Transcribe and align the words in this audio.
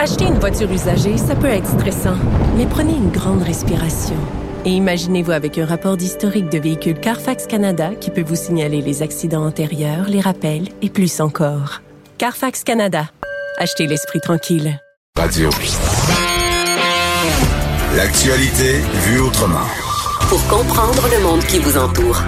Acheter 0.00 0.26
une 0.26 0.38
voiture 0.38 0.70
usagée, 0.70 1.16
ça 1.16 1.34
peut 1.34 1.48
être 1.48 1.66
stressant, 1.66 2.14
mais 2.56 2.66
prenez 2.66 2.92
une 2.92 3.10
grande 3.10 3.42
respiration. 3.42 4.14
Et 4.64 4.70
imaginez-vous 4.70 5.32
avec 5.32 5.58
un 5.58 5.66
rapport 5.66 5.96
d'historique 5.96 6.48
de 6.50 6.58
véhicule 6.58 7.00
Carfax 7.00 7.48
Canada 7.48 7.90
qui 8.00 8.10
peut 8.10 8.22
vous 8.22 8.36
signaler 8.36 8.80
les 8.80 9.02
accidents 9.02 9.44
antérieurs, 9.44 10.08
les 10.08 10.20
rappels 10.20 10.68
et 10.82 10.88
plus 10.88 11.20
encore. 11.20 11.82
Carfax 12.16 12.62
Canada. 12.62 13.10
Achetez 13.58 13.88
l'esprit 13.88 14.20
tranquille. 14.20 14.80
Radio. 15.16 15.50
L'actualité 17.96 18.78
vue 19.04 19.18
autrement. 19.18 19.66
Pour 20.28 20.46
comprendre 20.46 21.08
le 21.10 21.24
monde 21.24 21.42
qui 21.44 21.58
vous 21.58 21.76
entoure. 21.76 22.22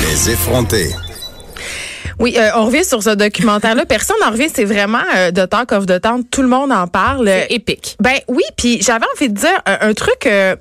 Les 0.00 0.30
effronter. 0.30 0.94
Oui, 2.18 2.34
euh, 2.38 2.50
on 2.56 2.66
revient 2.66 2.84
sur 2.84 3.02
ce 3.02 3.10
documentaire-là. 3.10 3.84
Personne 3.84 4.16
n'en 4.24 4.30
revient. 4.30 4.48
C'est 4.52 4.64
vraiment 4.64 5.02
euh, 5.16 5.30
de 5.30 5.44
Talk 5.44 5.72
of 5.72 5.86
the 5.86 6.00
Town. 6.00 6.24
Tout 6.24 6.42
le 6.42 6.48
monde 6.48 6.72
en 6.72 6.86
parle. 6.86 7.28
C'est 7.28 7.54
épique. 7.54 7.96
Ben 8.00 8.16
oui, 8.28 8.42
puis 8.56 8.80
j'avais 8.82 9.04
envie 9.16 9.28
de 9.28 9.38
dire 9.38 9.62
un, 9.66 9.88
un 9.88 9.92
truc. 9.94 10.26
Euh, 10.26 10.56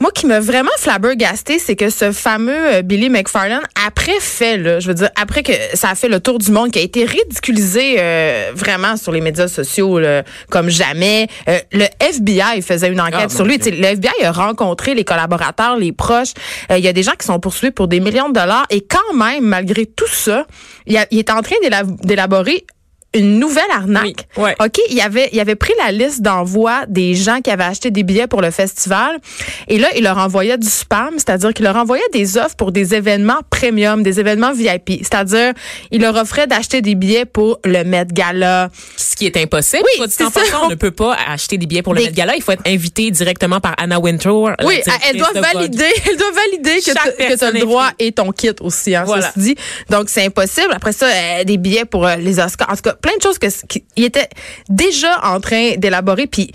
moi, 0.00 0.10
qui 0.14 0.26
m'a 0.26 0.40
vraiment 0.40 0.70
flabbergasté, 0.78 1.58
c'est 1.58 1.74
que 1.76 1.88
ce 1.90 2.12
fameux 2.12 2.74
euh, 2.74 2.82
Billy 2.82 3.08
McFarlane, 3.08 3.62
après 3.86 4.20
fait, 4.20 4.58
là, 4.58 4.78
je 4.78 4.88
veux 4.88 4.94
dire, 4.94 5.08
après 5.20 5.42
que 5.42 5.52
ça 5.74 5.88
a 5.90 5.94
fait 5.94 6.08
le 6.08 6.20
tour 6.20 6.38
du 6.38 6.50
monde, 6.50 6.70
qui 6.70 6.78
a 6.78 6.82
été 6.82 7.04
ridiculisé 7.04 7.96
euh, 7.98 8.52
vraiment 8.54 8.96
sur 8.96 9.12
les 9.12 9.20
médias 9.20 9.48
sociaux 9.48 9.98
là, 9.98 10.22
comme 10.50 10.68
jamais. 10.68 11.28
Euh, 11.48 11.58
le 11.72 11.86
FBI 12.00 12.60
faisait 12.62 12.88
une 12.88 13.00
enquête 13.00 13.20
Ah, 13.24 13.28
sur 13.28 13.44
lui. 13.44 13.56
Le 13.58 13.84
FBI 13.84 14.24
a 14.24 14.32
rencontré 14.32 14.94
les 14.94 15.04
collaborateurs, 15.04 15.76
les 15.76 15.92
proches. 15.92 16.32
Euh, 16.70 16.78
Il 16.78 16.84
y 16.84 16.88
a 16.88 16.92
des 16.92 17.02
gens 17.02 17.14
qui 17.18 17.26
sont 17.26 17.40
poursuivis 17.40 17.72
pour 17.72 17.88
des 17.88 18.00
millions 18.00 18.28
de 18.28 18.34
dollars. 18.34 18.66
Et 18.70 18.82
quand 18.82 19.14
même, 19.14 19.44
malgré 19.44 19.86
tout 19.86 20.08
ça, 20.10 20.46
il, 20.86 20.96
a- 20.98 21.06
il 21.10 21.18
est 21.18 21.30
en 21.30 21.40
train 21.40 21.56
d'éla- 21.62 21.84
d'élaborer 22.02 22.64
une 23.20 23.38
nouvelle 23.38 23.64
arnaque. 23.72 24.26
Oui, 24.36 24.44
ouais. 24.44 24.54
OK, 24.60 24.78
il 24.90 25.00
avait, 25.00 25.28
il 25.32 25.40
avait 25.40 25.54
pris 25.54 25.72
la 25.84 25.92
liste 25.92 26.22
d'envoi 26.22 26.84
des 26.88 27.14
gens 27.14 27.40
qui 27.40 27.50
avaient 27.50 27.64
acheté 27.64 27.90
des 27.90 28.02
billets 28.02 28.26
pour 28.26 28.42
le 28.42 28.50
festival 28.50 29.18
et 29.68 29.78
là, 29.78 29.88
il 29.96 30.04
leur 30.04 30.18
envoyait 30.18 30.58
du 30.58 30.68
spam, 30.68 31.10
c'est-à-dire 31.16 31.52
qu'il 31.54 31.64
leur 31.64 31.76
envoyait 31.76 32.02
des 32.12 32.36
offres 32.38 32.56
pour 32.56 32.72
des 32.72 32.94
événements 32.94 33.40
premium, 33.50 34.02
des 34.02 34.20
événements 34.20 34.52
VIP, 34.52 35.02
c'est-à-dire 35.02 35.52
il 35.90 36.00
leur 36.00 36.16
offrait 36.16 36.46
d'acheter 36.46 36.82
des 36.82 36.94
billets 36.94 37.24
pour 37.24 37.58
le 37.64 37.84
Met 37.84 38.06
Gala. 38.12 38.70
Ce 38.96 39.16
qui 39.16 39.26
est 39.26 39.36
impossible. 39.36 39.82
Oui, 39.98 40.04
en 40.04 40.08
ça. 40.30 40.42
on 40.64 40.68
ne 40.70 40.74
peut 40.74 40.90
pas 40.90 41.16
acheter 41.28 41.58
des 41.58 41.66
billets 41.66 41.82
pour 41.82 41.94
le 41.94 42.00
Des- 42.00 42.06
Met 42.06 42.12
Gala. 42.12 42.36
Il 42.36 42.42
faut 42.42 42.52
être 42.52 42.66
invité 42.66 43.10
directement 43.10 43.60
par 43.60 43.74
Anna 43.78 43.98
Wintour. 43.98 44.50
Oui, 44.64 44.80
elle 45.08 45.16
doit 45.16 45.28
Vogue. 45.34 45.42
valider, 45.54 45.84
elle 46.10 46.16
doit 46.16 46.30
valider 46.32 46.80
que 46.80 47.36
tu- 47.36 47.44
as 47.44 47.50
le 47.50 47.60
droit 47.60 47.88
et 47.98 48.12
ton 48.12 48.30
kit 48.32 48.50
aussi, 48.60 48.94
hein, 48.94 49.04
Voilà. 49.06 49.32
dit. 49.36 49.54
Donc, 49.90 50.08
c'est 50.08 50.24
impossible. 50.24 50.68
Après 50.74 50.92
ça, 50.92 51.06
euh, 51.06 51.44
des 51.44 51.56
billets 51.58 51.84
pour 51.84 52.06
euh, 52.06 52.16
les 52.16 52.38
Oscars. 52.38 52.68
En 52.70 52.76
tout 52.76 52.82
cas, 52.82 52.94
plein 53.06 53.16
de 53.16 53.22
choses 53.22 53.38
que, 53.38 53.46
qui- 53.68 53.84
il 53.96 54.04
était 54.04 54.28
déjà 54.68 55.20
en 55.24 55.40
train 55.40 55.76
d'élaborer. 55.76 56.26
Puis, 56.26 56.50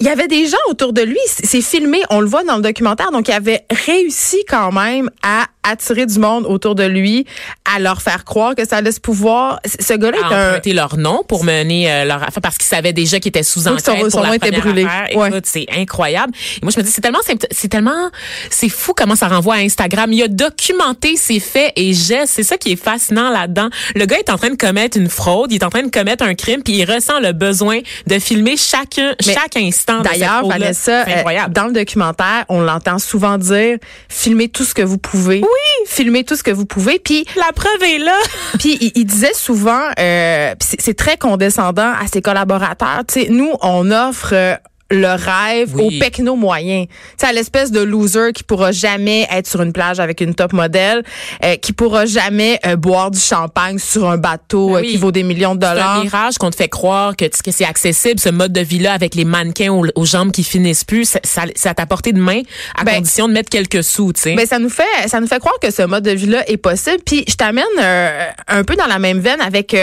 il 0.00 0.06
y 0.06 0.10
avait 0.10 0.28
des 0.28 0.46
gens 0.46 0.56
autour 0.68 0.92
de 0.92 1.02
lui. 1.02 1.18
C'est 1.26 1.62
filmé, 1.62 2.02
on 2.10 2.20
le 2.20 2.26
voit 2.26 2.42
dans 2.44 2.56
le 2.56 2.62
documentaire. 2.62 3.10
Donc, 3.12 3.28
il 3.28 3.32
avait 3.32 3.64
réussi 3.86 4.44
quand 4.48 4.72
même 4.72 5.08
à 5.22 5.46
attirer 5.66 6.04
du 6.04 6.18
monde 6.18 6.44
autour 6.46 6.74
de 6.74 6.82
lui, 6.84 7.24
à 7.64 7.78
leur 7.80 8.02
faire 8.02 8.24
croire 8.24 8.54
que 8.54 8.66
ça 8.68 8.76
allait 8.76 8.92
se 8.92 9.00
pouvoir. 9.00 9.60
Ce 9.80 9.94
gars-là 9.94 10.18
est 10.18 10.34
un... 10.34 10.48
emprunter 10.48 10.74
leur 10.74 10.98
nom 10.98 11.22
pour 11.26 11.42
mener 11.44 11.90
euh, 11.90 12.04
leur 12.04 12.22
affaire 12.22 12.42
parce 12.42 12.58
qu'ils 12.58 12.66
savaient 12.66 12.92
déjà 12.92 13.18
qu'ils 13.18 13.30
étaient 13.30 13.42
sous 13.42 13.66
enquête 13.66 13.82
son- 13.86 14.08
pour 14.10 14.20
la 14.20 14.28
nom 14.28 14.34
était 14.34 14.50
brûlé. 14.50 14.84
Ouais. 15.14 15.28
Écoute, 15.28 15.46
c'est 15.46 15.66
incroyable. 15.74 16.34
Et 16.56 16.58
moi, 16.62 16.70
je 16.70 16.78
me 16.78 16.84
dis, 16.84 16.90
c'est 16.90 17.00
tellement, 17.00 17.22
simple- 17.24 17.46
c'est 17.50 17.68
tellement, 17.68 18.10
c'est 18.50 18.68
fou 18.68 18.92
comment 18.94 19.16
ça 19.16 19.28
renvoie 19.28 19.54
à 19.54 19.58
Instagram. 19.58 20.12
Il 20.12 20.22
a 20.22 20.28
documenté 20.28 21.16
ses 21.16 21.40
faits 21.40 21.72
et 21.76 21.94
gestes. 21.94 22.34
C'est 22.34 22.42
ça 22.42 22.58
qui 22.58 22.72
est 22.72 22.76
fascinant 22.82 23.30
là-dedans. 23.30 23.70
Le 23.94 24.04
gars 24.04 24.18
est 24.18 24.28
en 24.30 24.36
train 24.36 24.50
de 24.50 24.56
commettre 24.56 24.98
une 24.98 25.08
fraude, 25.08 25.50
il 25.50 25.56
est 25.56 25.64
en 25.64 25.70
train 25.70 25.82
de 25.82 25.90
commettre 25.90 26.24
un 26.24 26.34
crime, 26.34 26.62
puis 26.62 26.74
il 26.74 26.84
ressent 26.84 27.20
le 27.20 27.32
besoin 27.32 27.80
de 28.06 28.18
filmer 28.18 28.56
chacun, 28.58 29.14
Mais 29.26 29.32
chaque 29.32 29.56
instant. 29.56 29.83
D'ailleurs. 29.86 30.46
Vanessa, 30.46 31.02
euh, 31.02 31.16
incroyable. 31.18 31.52
dans 31.54 31.66
le 31.66 31.72
documentaire, 31.72 32.44
on 32.48 32.60
l'entend 32.60 32.98
souvent 32.98 33.38
dire 33.38 33.78
filmez 34.08 34.48
tout 34.48 34.64
ce 34.64 34.74
que 34.74 34.82
vous 34.82 34.98
pouvez. 34.98 35.40
Oui, 35.40 35.86
filmez 35.86 36.24
tout 36.24 36.36
ce 36.36 36.42
que 36.42 36.50
vous 36.50 36.66
pouvez. 36.66 36.98
Puis, 36.98 37.26
La 37.36 37.52
preuve 37.52 37.82
est 37.82 37.98
là. 37.98 38.16
puis 38.58 38.78
il, 38.80 38.92
il 38.94 39.04
disait 39.04 39.34
souvent, 39.34 39.80
euh, 39.98 40.54
c'est 40.60 40.96
très 40.96 41.16
condescendant 41.16 41.92
à 41.92 42.06
ses 42.12 42.22
collaborateurs. 42.22 43.02
Tu 43.08 43.22
sais, 43.22 43.26
nous, 43.30 43.52
on 43.62 43.90
offre. 43.90 44.30
euh, 44.32 44.56
le 44.90 45.08
rêve 45.16 45.74
Oui. 45.74 45.96
au 45.98 46.04
pecno 46.04 46.36
moyen. 46.36 46.84
Tu 46.84 46.92
sais, 47.18 47.26
à 47.26 47.32
l'espèce 47.32 47.70
de 47.72 47.80
loser 47.80 48.32
qui 48.34 48.44
pourra 48.44 48.70
jamais 48.70 49.26
être 49.30 49.46
sur 49.46 49.62
une 49.62 49.72
plage 49.72 49.98
avec 49.98 50.20
une 50.20 50.34
top 50.34 50.52
modèle, 50.52 51.02
euh, 51.42 51.56
qui 51.56 51.72
pourra 51.72 52.04
jamais 52.06 52.60
euh, 52.66 52.76
boire 52.76 53.10
du 53.10 53.18
champagne 53.18 53.78
sur 53.78 54.08
un 54.08 54.18
bateau 54.18 54.74
Ben 54.74 54.76
euh, 54.76 54.82
qui 54.82 54.96
vaut 54.98 55.10
des 55.10 55.22
millions 55.22 55.54
de 55.54 55.62
C'est 55.64 55.70
un 55.70 55.74
dollars. 55.74 56.02
mirage 56.04 56.34
qu'on 56.38 56.50
te 56.50 56.56
fait 56.56 56.68
croire 56.68 57.16
que, 57.16 57.24
que 57.24 57.50
c'est 57.50 57.64
accessible, 57.64 58.20
ce 58.20 58.28
mode 58.28 58.52
de 58.52 58.60
vie-là, 58.60 58.92
avec 58.92 59.14
les 59.14 59.24
mannequins 59.24 59.72
aux, 59.72 59.86
aux 59.94 60.04
jambes 60.04 60.32
qui 60.32 60.44
finissent 60.44 60.84
plus. 60.84 61.16
Ça, 61.24 61.42
ça, 61.54 61.70
à 61.70 61.74
ta 61.74 61.86
portée 61.86 62.12
de 62.12 62.20
main, 62.20 62.42
à 62.78 62.84
Ben, 62.84 62.96
condition 62.96 63.26
de 63.26 63.32
mettre 63.32 63.48
quelques 63.50 63.82
sous, 63.82 64.12
tu 64.12 64.20
sais. 64.20 64.34
Ben 64.34 64.46
ça 64.46 64.58
nous 64.58 64.68
fait 64.68 64.82
ça 65.08 65.18
nous 65.20 65.26
fait 65.26 65.38
croire 65.40 65.58
que 65.60 65.70
ce 65.70 65.82
mode 65.82 66.04
de 66.04 66.10
vie 66.10 66.26
là 66.26 66.42
est 66.48 66.56
possible. 66.58 66.98
Puis 67.04 67.24
je 67.28 67.34
t'amène 67.36 67.64
euh, 67.80 68.26
un 68.48 68.64
peu 68.64 68.76
dans 68.76 68.86
la 68.86 68.98
même 68.98 69.18
veine 69.18 69.40
avec 69.40 69.74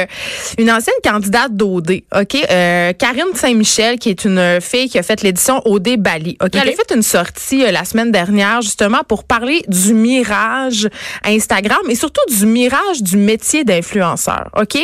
une 0.59 0.69
ancienne 0.71 0.95
candidate 1.03 1.55
d'OD, 1.55 2.01
OK? 2.15 2.37
Euh, 2.51 2.93
Karine 2.93 3.33
Saint-Michel 3.33 3.97
qui 3.97 4.09
est 4.09 4.25
une 4.25 4.59
fille 4.61 4.90
qui 4.91 4.99
a 4.99 5.03
fait 5.03 5.23
l'édition 5.23 5.61
OD 5.65 5.97
Bali. 5.97 6.37
OK, 6.43 6.51
elle 6.53 6.69
a 6.69 6.71
fait 6.71 6.93
une 6.93 7.01
sortie 7.01 7.63
euh, 7.63 7.71
la 7.71 7.85
semaine 7.85 8.11
dernière 8.11 8.61
justement 8.61 9.01
pour 9.07 9.23
parler 9.23 9.63
du 9.67 9.93
mirage 9.93 10.89
Instagram 11.23 11.79
et 11.89 11.95
surtout 11.95 12.21
du 12.29 12.45
mirage 12.45 13.01
du 13.01 13.17
métier 13.17 13.63
d'influenceur. 13.63 14.49
OK? 14.55 14.77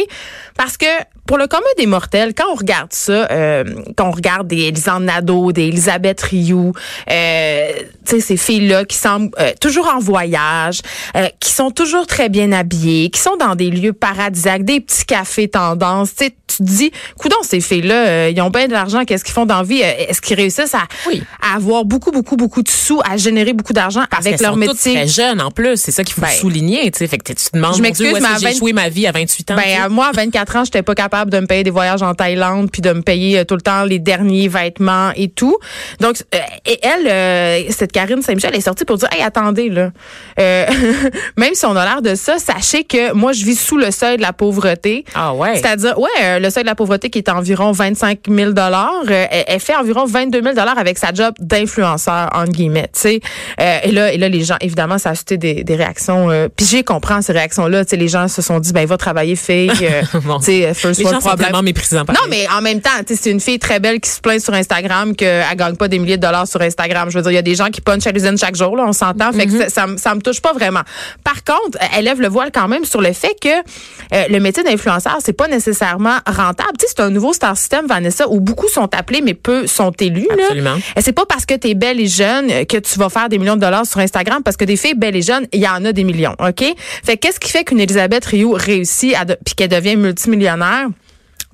Parce 0.55 0.77
que 0.77 0.85
pour 1.27 1.37
le 1.37 1.47
commun 1.47 1.67
des 1.77 1.85
mortels, 1.85 2.33
quand 2.33 2.45
on 2.49 2.55
regarde 2.55 2.93
ça, 2.93 3.27
euh, 3.29 3.65
quand 3.97 4.07
on 4.07 4.11
regarde 4.11 4.47
des 4.47 4.69
Elisande 4.69 5.03
Nadeau, 5.03 5.51
des 5.51 5.67
Elisabeth 5.67 6.21
Rioux, 6.21 6.71
euh, 7.11 7.71
ces 8.05 8.37
filles-là 8.37 8.85
qui 8.85 8.95
semblent 8.95 9.29
euh, 9.37 9.51
toujours 9.59 9.91
en 9.93 9.99
voyage, 9.99 10.79
euh, 11.17 11.27
qui 11.41 11.51
sont 11.51 11.69
toujours 11.69 12.07
très 12.07 12.29
bien 12.29 12.53
habillées, 12.53 13.09
qui 13.09 13.19
sont 13.19 13.35
dans 13.35 13.55
des 13.55 13.69
lieux 13.69 13.91
paradisiaques, 13.91 14.63
des 14.63 14.79
petits 14.79 15.05
cafés 15.05 15.49
tendance, 15.49 16.15
tu 16.15 16.31
te 16.31 16.63
dis, 16.63 16.91
coudons, 17.19 17.35
ces 17.43 17.59
filles-là, 17.59 18.29
ils 18.29 18.41
ont 18.41 18.49
bien 18.49 18.67
de 18.67 18.71
l'argent, 18.71 19.03
qu'est-ce 19.03 19.25
qu'ils 19.25 19.33
font 19.33 19.45
dans 19.45 19.57
la 19.57 19.63
vie? 19.63 19.83
Euh, 19.97 20.05
Est-ce 20.09 20.21
qu'ils 20.21 20.35
réussissent 20.35 20.73
à, 20.75 20.83
Oui. 21.07 21.23
à 21.41 21.55
avoir 21.55 21.85
beaucoup, 21.85 22.11
beaucoup, 22.11 22.35
beaucoup 22.37 22.63
de 22.63 22.69
sous, 22.69 23.01
à 23.09 23.17
générer 23.17 23.53
beaucoup 23.53 23.73
d'argent 23.73 24.03
avec 24.17 24.39
leur 24.41 24.53
sont 24.53 24.59
toutes 24.59 24.69
métier? 24.69 24.93
très 24.93 25.07
jeunes 25.07 25.41
en 25.41 25.51
plus, 25.51 25.77
c'est 25.77 25.91
ça 25.91 26.03
qu'il 26.03 26.13
faut 26.13 26.21
Ben, 26.21 26.27
souligner. 26.29 26.91
Fait 26.91 27.17
que 27.17 27.33
tu 27.33 27.35
te 27.35 27.55
demandes, 27.55 27.75
je 27.75 27.81
m'excuse, 27.81 28.13
mais 28.13 28.19
j'ai 28.39 28.47
20 28.47 28.57
joué 28.57 28.73
ma 28.73 28.89
vie 28.89 29.07
à 29.07 29.11
28 29.11 29.51
ans? 29.51 29.55
Ben, 29.55 29.81
à 29.83 29.89
moi, 29.89 30.07
à 30.07 30.11
24 30.11 30.55
ans, 30.55 30.63
j'étais 30.65 30.83
pas 30.83 30.95
capable 30.95 31.31
de 31.31 31.39
me 31.39 31.45
payer 31.45 31.63
des 31.63 31.69
voyages 31.69 32.01
en 32.01 32.13
Thaïlande 32.13 32.69
puis 32.71 32.81
de 32.81 32.91
me 32.93 33.01
payer 33.01 33.39
euh, 33.39 33.43
tout 33.43 33.55
le 33.55 33.61
temps 33.61 33.83
les 33.83 33.99
derniers 33.99 34.47
vêtements 34.47 35.11
et 35.15 35.27
tout. 35.29 35.57
Donc, 35.99 36.17
euh, 36.33 36.37
et 36.65 36.79
elle, 36.81 37.07
euh, 37.07 37.71
cette 37.71 37.91
Karine 37.91 38.21
Saint-Michel, 38.21 38.51
elle 38.53 38.59
est 38.59 38.61
sortie 38.61 38.85
pour 38.85 38.97
dire, 38.97 39.09
hey, 39.11 39.21
attendez, 39.21 39.69
là, 39.69 39.91
même 41.37 41.53
si 41.53 41.65
on 41.65 41.75
a 41.75 41.85
l'air 41.85 42.01
de 42.01 42.15
ça, 42.15 42.37
sachez 42.39 42.83
que 42.83 43.13
moi, 43.13 43.31
je 43.33 43.45
vis 43.45 43.59
sous 43.59 43.77
le 43.77 43.91
seuil 43.91 44.17
de 44.17 44.21
la 44.21 44.33
pauvreté. 44.33 45.05
Ah 45.15 45.33
ouais. 45.33 45.55
C'est-à-dire, 45.55 45.97
ouais, 45.99 46.39
le 46.39 46.49
seuil 46.49 46.63
de 46.63 46.69
la 46.69 46.75
pauvreté 46.75 47.09
qui 47.09 47.19
est 47.19 47.29
environ 47.29 47.71
25 47.71 48.19
000 48.29 48.51
dollars, 48.51 49.03
elle, 49.09 49.27
elle 49.47 49.59
fait 49.59 49.75
environ 49.75 49.86
22 49.93 50.41
000 50.41 50.55
dollars 50.55 50.77
avec 50.77 50.97
sa 50.97 51.13
job 51.13 51.33
d'influenceur, 51.39 52.29
entre 52.33 52.51
guillemets, 52.51 52.89
tu 52.93 52.99
sais. 52.99 53.19
Euh, 53.59 53.79
et 53.83 53.91
là, 53.91 54.11
et 54.11 54.17
là, 54.17 54.29
les 54.29 54.43
gens, 54.43 54.57
évidemment, 54.61 54.97
ça 54.97 55.11
a 55.11 55.15
suscité 55.15 55.37
des, 55.37 55.63
des 55.63 55.75
réactions. 55.75 56.29
Euh, 56.29 56.47
puis 56.53 56.65
j'ai 56.65 56.83
comprends 56.83 57.21
ces 57.21 57.33
réactions-là. 57.33 57.85
Tu 57.85 57.91
sais, 57.91 57.97
les 57.97 58.07
gens 58.07 58.27
se 58.27 58.41
sont 58.41 58.59
dit, 58.59 58.73
ben, 58.73 58.85
va 58.85 58.97
travailler 58.97 59.35
fille, 59.35 59.71
euh, 59.81 60.01
Bon. 60.25 60.39
tu 60.39 60.45
sais, 60.45 60.73
first 60.73 60.99
Les 60.99 61.09
gens 61.09 61.21
sont 61.21 61.35
tellement 61.35 61.61
méprisants. 61.61 62.03
Non, 62.07 62.27
mais 62.29 62.47
en 62.55 62.61
même 62.61 62.81
temps, 62.81 62.89
tu 63.05 63.15
sais, 63.15 63.21
c'est 63.23 63.31
une 63.31 63.39
fille 63.39 63.59
très 63.59 63.79
belle 63.79 63.99
qui 63.99 64.09
se 64.09 64.21
plaint 64.21 64.41
sur 64.41 64.53
Instagram 64.53 65.15
qu'elle 65.15 65.43
gagne 65.55 65.75
pas 65.75 65.87
des 65.87 65.99
milliers 65.99 66.17
de 66.17 66.21
dollars 66.21 66.47
sur 66.47 66.61
Instagram. 66.61 67.09
Je 67.09 67.17
veux 67.17 67.23
dire, 67.23 67.31
il 67.31 67.35
y 67.35 67.39
a 67.39 67.43
des 67.43 67.55
gens 67.55 67.67
qui 67.67 67.81
punchent 67.81 68.07
à 68.07 68.11
l'usine 68.11 68.37
chaque 68.37 68.55
jour, 68.55 68.75
là, 68.75 68.85
on 68.87 68.93
s'entend. 68.93 69.31
Fait 69.31 69.45
que 69.45 69.69
ça, 69.69 69.85
ça 69.97 70.15
me 70.15 70.21
touche 70.21 70.41
pas 70.41 70.53
vraiment. 70.53 70.81
Par 71.23 71.43
contre, 71.43 71.77
elle 71.95 72.05
lève 72.05 72.21
le 72.21 72.27
voile 72.27 72.51
quand 72.53 72.67
même 72.67 72.85
sur 72.85 73.01
le 73.01 73.13
fait 73.13 73.35
que 73.41 73.49
euh, 73.49 74.25
le 74.29 74.39
métier 74.39 74.63
d'influenceur, 74.63 75.17
c'est 75.23 75.33
pas 75.33 75.47
nécessairement 75.47 76.17
rentable. 76.25 76.77
Tu 76.79 76.85
sais, 76.87 76.93
c'est 76.95 77.03
un 77.03 77.09
nouveau 77.09 77.33
star 77.33 77.57
system, 77.57 77.87
Vanessa, 77.87 78.27
où 78.29 78.39
beaucoup 78.39 78.67
sont 78.67 78.93
appelés, 78.95 79.21
mais 79.21 79.33
peu 79.33 79.67
sont 79.77 79.91
élus. 79.99 80.27
Absolument. 80.31 80.75
Et 80.95 81.01
c'est 81.01 81.13
pas 81.13 81.25
parce 81.25 81.45
que 81.45 81.53
tu 81.55 81.69
es 81.69 81.73
belle 81.73 81.99
et 81.99 82.07
jeune 82.07 82.65
que 82.65 82.77
tu 82.77 82.99
vas 82.99 83.09
faire 83.09 83.29
des 83.29 83.37
millions 83.37 83.55
de 83.55 83.61
dollars 83.61 83.85
sur 83.85 83.99
Instagram, 83.99 84.41
parce 84.43 84.57
que 84.57 84.65
des 84.65 84.75
filles 84.77 84.95
belles 84.95 85.15
et 85.15 85.21
jeunes, 85.21 85.47
il 85.53 85.59
y 85.61 85.67
en 85.67 85.83
a 85.85 85.93
des 85.93 86.03
millions, 86.03 86.35
OK? 86.39 86.63
Fait 87.03 87.15
que 87.17 87.27
qu'est-ce 87.27 87.39
qui 87.39 87.51
fait 87.51 87.63
qu'une 87.63 87.79
Elisabeth 87.79 88.25
Rioux 88.25 88.51
réussit 88.53 89.15
à 89.15 89.25
de- 89.25 89.37
puis 89.45 89.55
qu'elle 89.55 89.69
devient 89.69 89.95
multimillionnaire? 89.95 90.87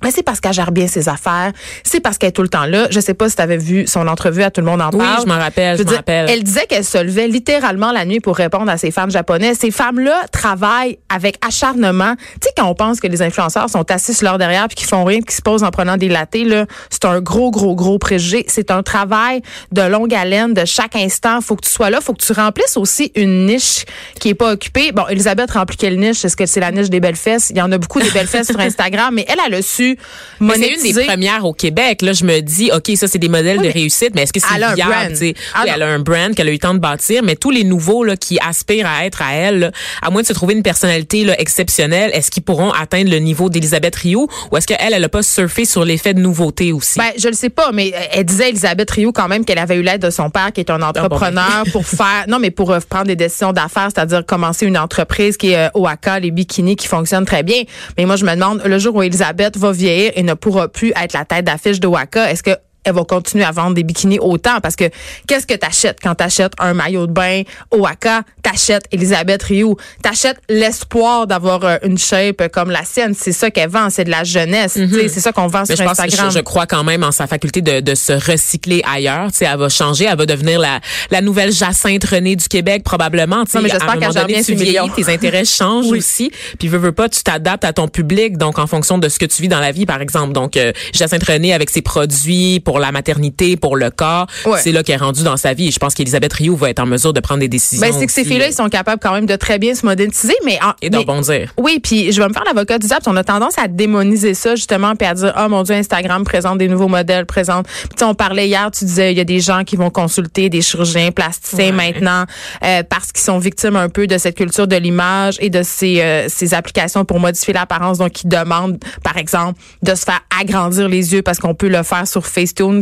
Mais 0.03 0.11
c'est 0.11 0.23
parce 0.23 0.39
qu'elle 0.39 0.53
gère 0.53 0.71
bien 0.71 0.87
ses 0.87 1.09
affaires. 1.09 1.51
C'est 1.83 1.99
parce 1.99 2.17
qu'elle 2.17 2.29
est 2.29 2.33
tout 2.33 2.41
le 2.41 2.49
temps 2.49 2.65
là. 2.65 2.87
Je 2.91 2.99
sais 2.99 3.13
pas 3.13 3.29
si 3.29 3.35
tu 3.35 3.41
avais 3.41 3.57
vu 3.57 3.87
son 3.87 4.07
entrevue 4.07 4.43
à 4.43 4.51
Tout 4.51 4.61
le 4.61 4.67
monde 4.67 4.81
en 4.81 4.89
Oui, 4.91 4.97
parle. 4.99 5.21
je 5.23 5.27
m'en 5.27 5.37
rappelle, 5.39 5.77
veux 5.77 5.83
je 5.83 5.89
m'en 5.89 5.95
rappelle. 5.95 6.29
Elle 6.29 6.43
disait 6.43 6.65
qu'elle 6.67 6.85
se 6.85 6.97
levait 6.97 7.27
littéralement 7.27 7.91
la 7.91 8.05
nuit 8.05 8.19
pour 8.19 8.35
répondre 8.35 8.69
à 8.69 8.77
ces 8.77 8.91
femmes 8.91 9.11
japonaises. 9.11 9.57
Ces 9.59 9.71
femmes-là 9.71 10.23
travaillent 10.31 10.97
avec 11.13 11.37
acharnement. 11.45 12.15
Tu 12.15 12.47
sais, 12.47 12.49
quand 12.57 12.67
on 12.67 12.75
pense 12.75 12.99
que 12.99 13.07
les 13.07 13.21
influenceurs 13.21 13.69
sont 13.69 13.89
assis 13.91 14.13
sur 14.13 14.25
leur 14.25 14.37
derrière 14.37 14.67
puis 14.67 14.75
qu'ils 14.75 14.87
font 14.87 15.03
rien, 15.03 15.21
qu'ils 15.21 15.31
se 15.35 15.41
posent 15.41 15.63
en 15.63 15.71
prenant 15.71 15.97
des 15.97 16.09
latés, 16.09 16.43
là, 16.43 16.65
c'est 16.89 17.05
un 17.05 17.21
gros, 17.21 17.51
gros, 17.51 17.75
gros 17.75 17.97
préjugé. 17.99 18.45
C'est 18.47 18.71
un 18.71 18.83
travail 18.83 19.41
de 19.71 19.81
longue 19.81 20.13
haleine, 20.13 20.53
de 20.53 20.65
chaque 20.65 20.95
instant. 20.95 21.41
Faut 21.41 21.55
que 21.55 21.65
tu 21.65 21.71
sois 21.71 21.89
là. 21.89 22.01
Faut 22.01 22.13
que 22.13 22.23
tu 22.23 22.33
remplisses 22.33 22.77
aussi 22.77 23.11
une 23.15 23.45
niche 23.45 23.85
qui 24.19 24.29
est 24.29 24.33
pas 24.35 24.51
occupée. 24.51 24.91
Bon, 24.91 25.07
Elisabeth 25.07 25.51
remplit 25.51 25.77
quelle 25.77 25.99
niche? 25.99 26.23
Est-ce 26.25 26.35
que 26.35 26.45
c'est 26.45 26.59
la 26.59 26.71
niche 26.71 26.89
des 26.89 26.99
belles 26.99 27.15
fesses? 27.15 27.49
Il 27.49 27.57
y 27.57 27.61
en 27.61 27.71
a 27.71 27.77
beaucoup 27.77 27.99
des 28.01 28.11
belles 28.11 28.27
fesses 28.27 28.47
sur 28.47 28.59
Instagram, 28.59 29.13
mais 29.13 29.25
elle, 29.27 29.39
elle 29.47 29.53
a 29.55 29.61
su 29.61 29.92
Mais 30.39 30.53
c'est 30.55 30.59
une 30.59 30.61
monétiser. 30.71 31.01
des 31.01 31.07
premières 31.07 31.45
au 31.45 31.53
Québec. 31.53 32.01
Là, 32.01 32.13
je 32.13 32.23
me 32.25 32.39
dis, 32.41 32.71
OK, 32.73 32.91
ça, 32.95 33.07
c'est 33.07 33.17
des 33.19 33.29
modèles 33.29 33.59
Oui, 33.59 33.67
de 33.67 33.73
réussite, 33.73 34.11
mais 34.15 34.23
est-ce 34.23 34.33
que 34.33 34.39
c'est 34.39 34.61
un 34.63 34.73
viable? 34.73 34.91
brand. 34.91 35.33
Ah 35.53 35.61
oui, 35.65 35.71
elle 35.75 35.81
a 35.81 35.87
un 35.87 35.99
brand 35.99 36.33
qu'elle 36.35 36.47
a 36.47 36.51
eu 36.51 36.53
le 36.55 36.59
temps 36.59 36.73
de 36.73 36.79
bâtir, 36.79 37.21
mais 37.23 37.35
tous 37.35 37.51
les 37.51 37.63
nouveaux 37.63 38.03
là, 38.03 38.15
qui 38.17 38.37
aspirent 38.39 38.87
à 38.87 39.05
être 39.05 39.21
à 39.21 39.33
elle, 39.33 39.59
là, 39.59 39.71
à 40.01 40.09
moins 40.09 40.21
de 40.21 40.27
se 40.27 40.33
trouver 40.33 40.53
une 40.53 40.63
personnalité 40.63 41.23
là, 41.23 41.39
exceptionnelle, 41.39 42.11
est-ce 42.13 42.31
qu'ils 42.31 42.43
pourront 42.43 42.71
atteindre 42.71 43.09
le 43.11 43.17
niveau 43.19 43.49
d'Elisabeth 43.49 43.95
Rio 43.95 44.27
ou 44.51 44.57
est-ce 44.57 44.67
qu'elle, 44.67 44.77
elle 44.93 45.03
a 45.03 45.09
pas 45.09 45.23
surfé 45.23 45.65
sur 45.65 45.85
l'effet 45.85 46.13
de 46.13 46.19
nouveauté 46.19 46.71
aussi? 46.73 46.97
Ben, 46.99 47.11
je 47.17 47.27
le 47.27 47.33
sais 47.33 47.49
pas, 47.49 47.71
mais 47.71 47.91
euh, 47.95 47.99
elle 48.11 48.25
disait 48.25 48.49
Elisabeth 48.49 48.89
Rio 48.91 49.11
quand 49.11 49.27
même 49.27 49.45
qu'elle 49.45 49.59
avait 49.59 49.75
eu 49.75 49.81
l'aide 49.81 50.01
de 50.01 50.09
son 50.09 50.29
père, 50.29 50.51
qui 50.53 50.59
est 50.61 50.69
un 50.69 50.81
entrepreneur, 50.81 51.63
pour 51.71 51.85
faire, 51.85 52.25
non, 52.27 52.39
mais 52.39 52.51
pour 52.51 52.71
euh, 52.71 52.79
prendre 52.87 53.05
des 53.07 53.15
décisions 53.15 53.53
d'affaires, 53.53 53.89
c'est-à-dire 53.93 54.25
commencer 54.25 54.65
une 54.65 54.77
entreprise 54.77 55.37
qui 55.37 55.51
est 55.51 55.57
euh, 55.57 55.69
Oaka, 55.73 56.19
les 56.19 56.31
bikinis, 56.31 56.75
qui 56.75 56.87
fonctionne 56.87 57.25
très 57.25 57.43
bien. 57.43 57.63
Mais 57.97 58.05
moi, 58.05 58.15
je 58.15 58.25
me 58.25 58.31
demande, 58.33 58.61
le 58.65 58.79
jour 58.79 58.95
où 58.95 59.01
Elisabeth 59.03 59.57
va 59.57 59.71
vieillir 59.83 60.11
et 60.15 60.23
ne 60.23 60.33
pourra 60.33 60.67
plus 60.67 60.91
être 60.95 61.13
la 61.13 61.25
tête 61.25 61.45
d'affiche 61.45 61.79
de 61.79 61.87
Oaka, 61.87 62.31
est-ce 62.31 62.43
que 62.43 62.51
elle 62.83 62.93
va 62.93 63.03
continuer 63.03 63.43
à 63.43 63.51
vendre 63.51 63.73
des 63.73 63.83
bikinis 63.83 64.19
autant 64.19 64.59
parce 64.61 64.75
que 64.75 64.85
qu'est-ce 65.27 65.47
que 65.47 65.53
t'achètes? 65.55 65.97
Quand 66.01 66.15
t'achètes 66.15 66.53
un 66.59 66.73
maillot 66.73 67.07
de 67.07 67.11
bain 67.11 67.43
Oaka, 67.71 68.21
t'achètes 68.41 68.83
Elisabeth 68.91 69.43
Rioux, 69.43 69.75
t'achètes 70.01 70.39
l'espoir 70.49 71.27
d'avoir 71.27 71.63
euh, 71.63 71.77
une 71.83 71.97
shape 71.97 72.47
comme 72.51 72.69
la 72.71 72.83
sienne, 72.83 73.13
c'est 73.17 73.31
ça 73.31 73.49
qu'elle 73.51 73.69
vend, 73.69 73.89
c'est 73.89 74.03
de 74.03 74.11
la 74.11 74.23
jeunesse, 74.23 74.73
sais, 74.73 75.07
c'est 75.07 75.19
ça 75.19 75.31
qu'on 75.31 75.47
vend 75.47 75.63
Mhm. 75.63 75.65
Mais 75.69 75.75
sur 75.75 75.85
je 75.85 75.89
pense, 75.89 75.99
Instagram. 75.99 76.31
je, 76.31 76.37
je 76.39 76.43
crois 76.43 76.65
quand 76.65 76.83
même 76.83 77.03
en 77.03 77.11
sa 77.11 77.27
faculté 77.27 77.61
de, 77.61 77.79
de 77.79 77.95
se 77.95 78.13
recycler 78.13 78.81
ailleurs. 78.91 79.31
Tu 79.31 79.39
sais, 79.39 79.45
elle 79.45 79.57
va 79.57 79.69
changer, 79.69 80.05
elle 80.05 80.17
va 80.17 80.25
devenir 80.25 80.59
la, 80.59 80.79
la 81.11 81.21
nouvelle 81.21 81.51
Jacinthe 81.51 82.03
Renée 82.03 82.35
du 82.35 82.47
Québec 82.47 82.83
probablement. 82.83 83.43
Non, 83.53 83.61
mais 83.61 83.69
j'espère 83.69 83.97
qu'elle 83.99 84.11
gère 84.11 84.25
bien 84.27 84.43
ses 84.43 84.55
millions. 84.55 84.89
tes 84.89 85.09
intérêts 85.09 85.45
changent 85.59 85.87
aussi. 85.91 86.31
Puis 86.59 86.67
veux, 86.67 86.77
veux 86.77 86.91
pas, 86.91 87.07
tu 87.09 87.23
t'adaptes 87.23 87.63
à 87.63 87.73
ton 87.73 87.87
public, 87.87 88.37
donc 88.37 88.59
en 88.59 88.67
fonction 88.67 88.97
de 88.97 89.07
ce 89.09 89.19
que 89.19 89.25
tu 89.25 89.41
vis 89.41 89.47
dans 89.47 89.59
la 89.59 89.71
vie, 89.71 89.85
par 89.85 90.01
exemple. 90.01 90.33
Donc 90.33 90.57
euh, 90.57 90.71
Jacinthe 90.93 91.23
Renée 91.23 91.53
avec 91.53 91.69
ses 91.69 91.81
produits 91.81 92.59
pour 92.59 92.72
la 92.79 92.91
maternité, 92.91 93.55
pour 93.57 93.75
le 93.75 93.89
corps, 93.91 94.27
Ouais. 94.45 94.59
c'est 94.61 94.71
là 94.71 94.83
qu'elle 94.83 94.95
est 94.95 95.03
rendue 95.03 95.23
dans 95.23 95.37
sa 95.37 95.53
vie. 95.53 95.67
Et 95.67 95.71
je 95.71 95.79
pense 95.79 95.93
qu'Elisabeth 95.93 96.33
Rioux 96.33 96.55
va 96.55 96.69
être 96.69 96.79
en 96.79 96.85
mesure 96.85 97.13
de 97.13 97.19
prendre 97.19 97.39
des 97.41 97.47
décisions. 97.47 97.85
Ben, 97.87 97.93
c'est 97.97 98.05
que 98.05 98.11
ces 98.11 98.23
filles-là, 98.25 98.45
euh, 98.45 98.49
ils 98.49 98.53
sont 98.53 98.69
capables 98.69 98.99
quand 99.01 99.13
même 99.13 99.25
de 99.25 99.35
très 99.35 99.59
bien 99.59 99.75
se 99.75 99.85
moderniser, 99.85 100.33
mais, 100.45 100.59
en- 100.63 100.73
et 100.81 100.89
de 100.89 100.97
rebondir. 100.97 101.53
oui, 101.57 101.79
puis 101.81 102.11
je 102.11 102.21
vais 102.21 102.27
me 102.27 102.33
faire 102.33 102.43
l'avocat 102.45 102.79
du 102.79 102.87
diable. 102.87 103.03
On 103.07 103.15
a 103.17 103.23
tendance 103.23 103.57
à 103.57 103.67
démoniser 103.67 104.33
ça 104.33 104.55
justement, 104.55 104.95
puis 104.95 105.07
à 105.07 105.13
dire 105.13 105.33
oh 105.37 105.49
mon 105.49 105.63
Dieu, 105.63 105.75
Instagram 105.75 106.23
présente 106.23 106.57
des 106.57 106.67
nouveaux 106.67 106.87
modèles, 106.87 107.25
présente. 107.25 107.67
Puis 107.67 107.89
tu 107.89 107.99
sais, 107.99 108.05
on 108.05 108.15
parlait 108.15 108.47
hier, 108.47 108.69
tu 108.71 108.85
disais 108.85 109.11
il 109.11 109.17
y 109.17 109.21
a 109.21 109.25
des 109.25 109.39
gens 109.39 109.63
qui 109.63 109.75
vont 109.75 109.89
consulter 109.89 110.49
des 110.49 110.61
chirurgiens 110.61 111.11
plasticiens 111.11 111.65
Ouais. 111.65 111.71
maintenant 111.93 112.25
euh, 112.63 112.83
parce 112.89 113.11
qu'ils 113.11 113.23
sont 113.23 113.37
victimes 113.39 113.75
un 113.75 113.89
peu 113.89 114.07
de 114.07 114.17
cette 114.17 114.35
culture 114.35 114.67
de 114.67 114.75
l'image 114.75 115.35
et 115.39 115.49
de 115.49 115.61
ces 115.63 116.01
euh, 116.01 116.25
ces 116.29 116.53
applications 116.53 117.05
pour 117.05 117.19
modifier 117.19 117.53
l'apparence. 117.53 117.97
Donc 117.97 118.23
ils 118.23 118.27
demandent, 118.27 118.77
par 119.03 119.17
exemple, 119.17 119.59
de 119.81 119.95
se 119.95 120.03
faire 120.03 120.21
agrandir 120.39 120.87
les 120.89 121.13
yeux 121.13 121.21
parce 121.21 121.39
qu'on 121.39 121.53
peut 121.55 121.67
le 121.69 121.83
faire 121.83 122.07
sur 122.07 122.25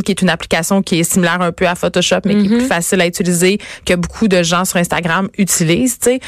Qui 0.04 0.12
est 0.12 0.22
une 0.22 0.28
application 0.28 0.82
qui 0.82 1.00
est 1.00 1.04
similaire 1.04 1.40
un 1.40 1.52
peu 1.52 1.66
à 1.66 1.74
Photoshop, 1.74 2.20
mais 2.24 2.36
qui 2.36 2.46
est 2.46 2.58
plus 2.58 2.66
facile 2.66 3.00
à 3.00 3.06
utiliser 3.06 3.58
que 3.84 3.94
beaucoup 3.94 4.28
de 4.28 4.42
gens 4.42 4.64
sur 4.64 4.76
Instagram 4.76 5.28
utilisent. 5.38 5.98
Tu 5.98 6.10
sais, 6.10 6.20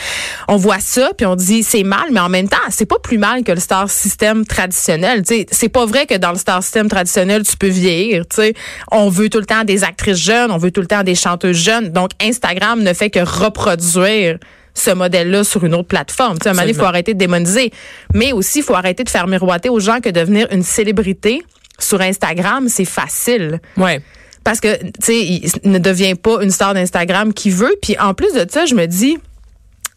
on 0.49 0.57
voit 0.57 0.81
ça 0.81 1.11
puis 1.17 1.27
on 1.27 1.37
dit 1.37 1.63
c'est 1.63 1.85
mal, 1.85 2.07
mais 2.11 2.21
en 2.21 2.29
même 2.29 2.49
temps 2.49 2.57
c'est 2.71 2.87
pas 2.87 2.99
plus 3.03 3.19
mal 3.19 3.45
que 3.45 3.53
le 3.53 3.61
star 3.61 3.89
system 3.89 4.45
traditionnel. 4.45 5.23
C'est 5.51 5.69
pas 5.69 5.87
vrai 5.87 6.07
que 6.07 6.17
dans 6.17 6.33
le 6.33 6.39
star 6.39 6.63
system 6.63 6.89
traditionnel 6.89 7.45
tu 7.45 7.57
peux 7.57 7.69
vieillir. 7.69 8.27
Tu 8.29 8.37
sais, 8.37 8.55
on 8.91 9.09
veut 9.09 9.29
tout 9.29 9.39
le 9.39 9.47
temps 9.47 9.65
des 9.65 9.85
actrices 9.85 10.19
jeunes, 10.19 10.51
on 10.51 10.59
veut 10.59 10.71
tout 10.71 10.81
le 10.81 10.87
temps 10.87 11.03
des 11.03 11.15
chanteuses 11.15 11.57
jeunes. 11.57 11.91
Donc 11.91 12.11
Instagram 12.21 12.83
ne 12.83 12.93
fait 12.93 13.11
que 13.11 13.21
reproduire 13.21 14.39
ce 14.75 14.91
modèle-là 14.91 15.45
sur 15.45 15.65
une 15.65 15.75
autre 15.75 15.89
plateforme. 15.89 16.39
Tu 16.39 16.45
sais, 16.45 16.49
à 16.49 16.51
un 16.51 16.55
moment 16.55 16.63
donné, 16.63 16.73
il 16.73 16.79
faut 16.79 16.85
arrêter 16.85 17.15
de 17.15 17.19
démoniser. 17.19 17.71
Mais 18.13 18.33
aussi, 18.33 18.59
il 18.59 18.65
faut 18.65 18.75
arrêter 18.75 19.05
de 19.05 19.09
faire 19.09 19.29
miroiter 19.29 19.69
aux 19.69 19.79
gens 19.79 20.01
que 20.01 20.09
devenir 20.09 20.49
une 20.51 20.65
célébrité 20.65 21.43
sur 21.85 22.01
Instagram, 22.01 22.69
c'est 22.69 22.85
facile 22.85 23.61
Ouais. 23.77 24.01
parce 24.43 24.61
que 24.61 24.77
tu 24.77 24.91
sais 25.01 25.21
il 25.21 25.71
ne 25.71 25.79
devient 25.79 26.15
pas 26.15 26.43
une 26.43 26.51
star 26.51 26.75
d'Instagram 26.75 27.33
qui 27.33 27.51
veut 27.51 27.75
puis 27.83 27.97
en 27.99 28.15
plus 28.15 28.33
de 28.33 28.47
ça 28.51 28.67
je 28.67 28.75
me 28.75 28.87
dis 28.87 29.19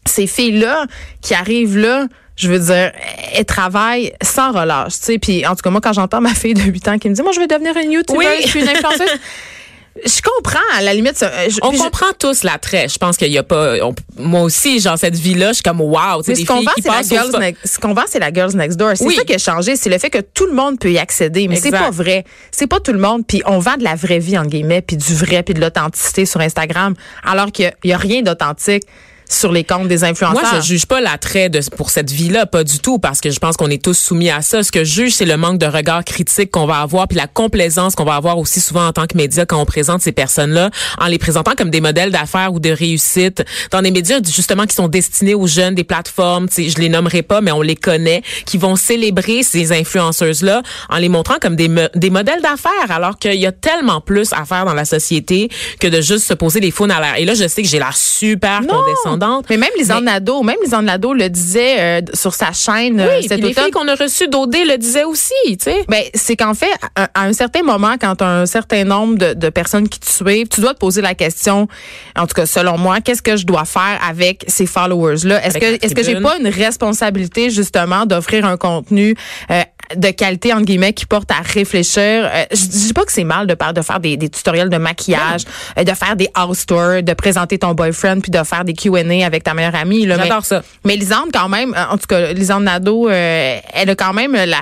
ces 0.06 0.26
filles 0.26 0.58
là 0.58 0.86
qui 1.20 1.34
arrivent 1.34 1.76
là 1.78 2.06
je 2.36 2.48
veux 2.48 2.60
dire, 2.60 2.92
elles 3.34 3.44
travaillent 3.44 4.12
sans 4.22 4.52
relâche, 4.52 4.92
tu 5.00 5.04
sais. 5.06 5.18
Puis 5.18 5.44
en 5.44 5.56
tout 5.56 5.62
cas, 5.62 5.70
moi, 5.70 5.80
quand 5.80 5.92
j'entends 5.92 6.20
ma 6.20 6.32
fille 6.32 6.54
de 6.54 6.60
8 6.62 6.86
ans 6.86 6.96
qui 6.96 7.08
me 7.10 7.14
dit, 7.16 7.20
moi, 7.22 7.32
je 7.32 7.40
vais 7.40 7.48
devenir 7.48 7.76
une 7.76 7.90
YouTuber, 7.90 8.16
Oui. 8.16 8.26
je 8.44 8.46
suis 8.46 8.60
une 8.62 8.68
influenceuse. 8.68 9.08
je 10.04 10.20
comprends, 10.22 10.58
à 10.76 10.82
la 10.82 10.94
limite. 10.94 11.16
je- 11.48 11.58
On 11.62 11.72
je- 11.72 11.78
comprend 11.78 12.06
tous 12.18 12.42
l'attrait. 12.42 12.88
Je 12.88 12.98
pense 12.98 13.16
qu'il 13.16 13.30
y 13.32 13.38
a 13.38 13.42
pas. 13.42 13.74
on- 13.82 13.94
moi 14.18 14.42
aussi, 14.42 14.80
genre 14.80 14.98
cette 14.98 15.16
vie-là, 15.16 15.48
je 15.48 15.54
suis 15.54 15.62
comme 15.62 15.80
wow. 15.80 16.22
des 16.26 16.34
ce 16.34 16.44
qu'on 16.44 16.62
vend, 16.62 16.70
c'est 16.80 16.88
la 16.88 17.02
girls 17.02 17.38
next, 17.38 17.66
ce 17.66 17.78
qu'on 17.78 17.94
vend, 17.94 18.02
c'est 18.06 18.18
la 18.18 18.32
girls 18.32 18.54
next 18.56 18.76
door. 18.78 18.92
C'est 18.94 19.04
Oui. 19.04 19.14
ça 19.16 19.24
qui 19.24 19.34
a 19.34 19.38
changé, 19.38 19.76
c'est 19.76 19.90
le 19.90 19.98
fait 19.98 20.10
que 20.10 20.20
tout 20.20 20.46
le 20.46 20.52
monde 20.54 20.78
peut 20.78 20.90
y 20.92 20.98
accéder, 20.98 21.48
mais 21.48 21.56
c'est 21.56 21.70
pas 21.70 21.90
vrai. 21.90 22.24
C'est 22.50 22.66
pas 22.66 22.80
tout 22.80 22.92
le 22.92 22.98
monde. 22.98 23.22
Puis 23.26 23.42
on 23.46 23.58
vend 23.58 23.76
de 23.76 23.84
la 23.84 23.94
vraie 23.94 24.18
vie 24.18 24.38
en 24.38 24.44
guillemets, 24.44 24.82
puis 24.82 24.96
du 24.96 25.14
vrai, 25.14 25.42
puis 25.42 25.54
de 25.54 25.60
l'authenticité 25.60 26.26
sur 26.26 26.40
Instagram, 26.40 26.94
alors 27.24 27.50
qu'il 27.52 27.72
y 27.84 27.88
y 27.88 27.92
a 27.92 27.98
rien 27.98 28.22
d'authentique 28.22 28.82
sur 29.28 29.52
les 29.52 29.64
comptes 29.64 29.88
des 29.88 30.04
influenceurs. 30.04 30.40
Moi, 30.42 30.60
je 30.60 30.66
juge 30.66 30.86
pas 30.86 31.00
l'attrait 31.00 31.48
de 31.48 31.60
pour 31.76 31.90
cette 31.90 32.10
vie-là, 32.10 32.46
pas 32.46 32.64
du 32.64 32.78
tout, 32.78 32.98
parce 32.98 33.20
que 33.20 33.30
je 33.30 33.38
pense 33.38 33.56
qu'on 33.56 33.68
est 33.70 33.82
tous 33.82 33.94
soumis 33.98 34.30
à 34.30 34.42
ça. 34.42 34.62
Ce 34.62 34.72
que 34.72 34.84
je 34.84 34.92
juge, 34.92 35.12
c'est 35.14 35.24
le 35.26 35.36
manque 35.36 35.58
de 35.58 35.66
regard 35.66 36.04
critique 36.04 36.50
qu'on 36.50 36.66
va 36.66 36.80
avoir, 36.80 37.08
puis 37.08 37.16
la 37.16 37.26
complaisance 37.26 37.94
qu'on 37.94 38.04
va 38.04 38.14
avoir 38.14 38.38
aussi 38.38 38.60
souvent 38.60 38.86
en 38.86 38.92
tant 38.92 39.06
que 39.06 39.16
média 39.16 39.44
quand 39.44 39.60
on 39.60 39.66
présente 39.66 40.00
ces 40.00 40.12
personnes-là, 40.12 40.70
en 40.98 41.06
les 41.06 41.18
présentant 41.18 41.52
comme 41.56 41.70
des 41.70 41.80
modèles 41.80 42.10
d'affaires 42.10 42.52
ou 42.52 42.60
de 42.60 42.70
réussite 42.70 43.44
dans 43.70 43.82
des 43.82 43.90
médias 43.90 44.18
justement 44.24 44.64
qui 44.66 44.74
sont 44.74 44.88
destinés 44.88 45.34
aux 45.34 45.46
jeunes, 45.46 45.74
des 45.74 45.84
plateformes, 45.84 46.46
je 46.56 46.78
les 46.78 46.88
nommerai 46.88 47.22
pas, 47.22 47.40
mais 47.40 47.52
on 47.52 47.62
les 47.62 47.76
connaît, 47.76 48.22
qui 48.46 48.56
vont 48.58 48.76
célébrer 48.76 49.42
ces 49.42 49.72
influenceuses-là 49.72 50.62
en 50.88 50.96
les 50.96 51.08
montrant 51.08 51.36
comme 51.40 51.56
des, 51.56 51.68
mo- 51.68 51.88
des 51.94 52.10
modèles 52.10 52.40
d'affaires, 52.42 52.90
alors 52.90 53.18
qu'il 53.18 53.34
y 53.34 53.46
a 53.46 53.52
tellement 53.52 54.00
plus 54.00 54.32
à 54.32 54.44
faire 54.44 54.64
dans 54.64 54.74
la 54.74 54.84
société 54.84 55.48
que 55.80 55.88
de 55.88 56.00
juste 56.00 56.26
se 56.26 56.34
poser 56.34 56.60
les 56.60 56.70
faunes 56.70 56.90
à 56.90 57.00
l'air. 57.00 57.14
Et 57.18 57.24
là, 57.24 57.34
je 57.34 57.46
sais 57.48 57.62
que 57.62 57.68
j'ai 57.68 57.78
la 57.78 57.90
super 57.92 58.62
Non. 58.62 59.17
Mais 59.50 59.56
même 59.56 59.70
Lisanne 59.78 60.04
Mais- 60.04 60.12
Nadeau, 60.12 60.42
même 60.42 60.56
Nadeau 60.82 61.12
le 61.14 61.28
disait 61.28 61.76
euh, 61.78 62.00
sur 62.14 62.34
sa 62.34 62.52
chaîne 62.52 63.00
euh, 63.00 63.18
Oui, 63.18 63.26
cet 63.28 63.40
les 63.40 63.52
filles 63.54 63.70
qu'on 63.70 63.88
a 63.88 63.94
reçues 63.94 64.28
d'OD 64.28 64.54
le 64.66 64.76
disaient 64.78 65.04
aussi, 65.04 65.32
tu 65.48 65.56
sais. 65.60 65.84
Ben, 65.88 66.02
c'est 66.14 66.36
qu'en 66.36 66.54
fait, 66.54 66.70
à, 66.94 67.08
à 67.14 67.24
un 67.24 67.32
certain 67.32 67.62
moment, 67.62 67.94
quand 68.00 68.20
as 68.22 68.26
un 68.26 68.46
certain 68.46 68.84
nombre 68.84 69.16
de, 69.18 69.34
de 69.34 69.48
personnes 69.48 69.88
qui 69.88 70.00
te 70.00 70.10
suivent, 70.10 70.48
tu 70.48 70.60
dois 70.60 70.74
te 70.74 70.78
poser 70.78 71.00
la 71.02 71.14
question, 71.14 71.68
en 72.16 72.26
tout 72.26 72.34
cas 72.34 72.46
selon 72.46 72.78
moi, 72.78 73.00
qu'est-ce 73.00 73.22
que 73.22 73.36
je 73.36 73.46
dois 73.46 73.64
faire 73.64 73.98
avec 74.08 74.44
ces 74.48 74.66
followers-là? 74.66 75.44
Est-ce 75.44 75.58
que 75.58 75.84
est-ce 75.84 75.94
que 75.94 76.02
j'ai 76.02 76.20
pas 76.20 76.36
une 76.38 76.48
responsabilité 76.48 77.50
justement 77.50 78.06
d'offrir 78.06 78.44
un 78.44 78.56
contenu 78.56 79.14
euh, 79.50 79.62
de 79.96 80.10
qualité 80.10 80.52
entre 80.52 80.64
guillemets 80.64 80.92
qui 80.92 81.06
porte 81.06 81.30
à 81.30 81.40
réfléchir. 81.42 82.02
Euh, 82.02 82.44
je 82.50 82.66
dis 82.66 82.92
pas 82.92 83.04
que 83.04 83.12
c'est 83.12 83.24
mal 83.24 83.46
de, 83.46 83.54
de 83.74 83.82
faire 83.82 84.00
des, 84.00 84.16
des 84.16 84.28
tutoriels 84.28 84.68
de 84.68 84.76
maquillage, 84.76 85.42
euh, 85.78 85.84
de 85.84 85.92
faire 85.92 86.16
des 86.16 86.28
house 86.34 86.66
tours, 86.66 87.02
de 87.02 87.12
présenter 87.14 87.58
ton 87.58 87.72
boyfriend 87.74 88.20
puis 88.20 88.30
de 88.30 88.42
faire 88.44 88.64
des 88.64 88.74
Q&A 88.74 89.24
avec 89.26 89.44
ta 89.44 89.54
meilleure 89.54 89.74
amie. 89.74 90.06
J'adore 90.06 90.26
Mais- 90.26 90.42
ça. 90.42 90.62
mais 90.84 90.96
Lisande, 90.96 91.30
quand 91.32 91.48
même, 91.48 91.74
euh, 91.74 91.92
en 91.92 91.96
tout 91.98 92.06
cas, 92.08 92.32
Lisande 92.32 92.64
Nadeau, 92.64 93.08
euh, 93.08 93.58
elle 93.74 93.90
a 93.90 93.94
quand 93.94 94.12
même 94.12 94.32
la, 94.34 94.58